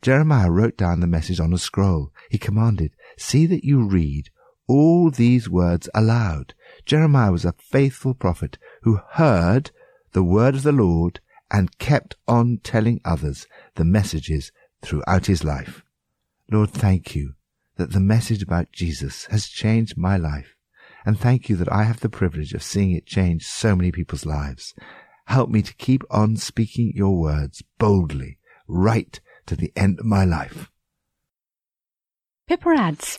Jeremiah 0.00 0.50
wrote 0.50 0.78
down 0.78 1.00
the 1.00 1.06
message 1.06 1.38
on 1.38 1.52
a 1.52 1.58
scroll. 1.58 2.10
He 2.30 2.38
commanded, 2.38 2.92
See 3.18 3.44
that 3.44 3.62
you 3.62 3.86
read 3.86 4.30
all 4.66 5.10
these 5.10 5.50
words 5.50 5.90
aloud. 5.94 6.54
Jeremiah 6.86 7.30
was 7.30 7.44
a 7.44 7.52
faithful 7.52 8.14
prophet 8.14 8.56
who 8.82 9.00
heard 9.12 9.70
the 10.12 10.24
word 10.24 10.54
of 10.54 10.62
the 10.62 10.72
Lord 10.72 11.20
and 11.50 11.78
kept 11.78 12.16
on 12.26 12.58
telling 12.64 13.02
others 13.04 13.46
the 13.74 13.84
messages 13.84 14.50
throughout 14.80 15.26
his 15.26 15.44
life. 15.44 15.84
Lord, 16.50 16.70
thank 16.70 17.14
you 17.14 17.34
that 17.76 17.92
the 17.92 18.00
message 18.00 18.42
about 18.42 18.72
Jesus 18.72 19.26
has 19.26 19.46
changed 19.46 19.98
my 19.98 20.16
life. 20.16 20.56
And 21.04 21.18
thank 21.18 21.48
you 21.48 21.56
that 21.56 21.72
I 21.72 21.84
have 21.84 22.00
the 22.00 22.08
privilege 22.08 22.52
of 22.52 22.62
seeing 22.62 22.92
it 22.92 23.06
change 23.06 23.44
so 23.44 23.74
many 23.74 23.90
people's 23.90 24.26
lives. 24.26 24.74
Help 25.26 25.50
me 25.50 25.62
to 25.62 25.74
keep 25.74 26.02
on 26.10 26.36
speaking 26.36 26.92
your 26.94 27.18
words 27.18 27.62
boldly, 27.78 28.38
right 28.68 29.20
to 29.46 29.56
the 29.56 29.72
end 29.76 30.00
of 30.00 30.06
my 30.06 30.24
life. 30.24 30.70
Pippa 32.48 32.70
adds, 32.76 33.18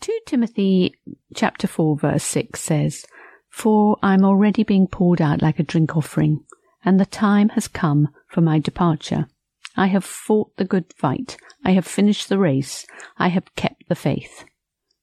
2 0.00 0.18
Timothy 0.26 0.94
chapter 1.34 1.66
4 1.66 1.96
verse 1.96 2.24
6 2.24 2.60
says, 2.60 3.06
For 3.50 3.96
I 4.02 4.14
am 4.14 4.24
already 4.24 4.64
being 4.64 4.86
poured 4.86 5.20
out 5.20 5.42
like 5.42 5.58
a 5.58 5.64
drink 5.64 5.96
offering, 5.96 6.44
and 6.84 6.98
the 6.98 7.06
time 7.06 7.50
has 7.50 7.68
come 7.68 8.08
for 8.28 8.40
my 8.40 8.58
departure. 8.58 9.26
I 9.76 9.86
have 9.86 10.04
fought 10.04 10.56
the 10.56 10.64
good 10.64 10.92
fight. 10.96 11.36
I 11.64 11.72
have 11.72 11.86
finished 11.86 12.28
the 12.28 12.38
race. 12.38 12.86
I 13.18 13.28
have 13.28 13.54
kept 13.54 13.88
the 13.88 13.94
faith. 13.94 14.44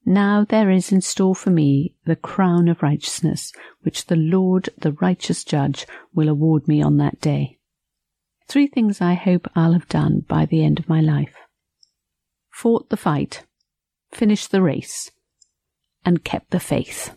Now 0.10 0.46
there 0.46 0.72
is 0.72 0.94
in 0.94 1.02
store 1.02 1.36
for 1.36 1.50
me 1.50 1.94
the 2.06 2.16
crown 2.16 2.70
of 2.70 2.82
righteousness, 2.82 3.52
which 3.82 4.06
the 4.06 4.16
Lord, 4.16 4.70
the 4.78 4.94
righteous 4.94 5.44
judge, 5.44 5.86
will 6.14 6.30
award 6.30 6.66
me 6.66 6.82
on 6.82 6.96
that 6.96 7.20
day. 7.20 7.58
Three 8.48 8.68
things 8.68 9.02
I 9.02 9.16
hope 9.16 9.52
I'll 9.54 9.74
have 9.74 9.90
done 9.90 10.22
by 10.22 10.46
the 10.46 10.64
end 10.64 10.80
of 10.80 10.88
my 10.88 11.02
life. 11.02 11.36
Fought 12.50 12.90
the 12.90 12.96
fight, 12.96 13.44
finished 14.10 14.52
the 14.52 14.62
race, 14.62 15.12
and 16.06 16.24
kept 16.24 16.52
the 16.52 16.62
faith. 16.62 17.17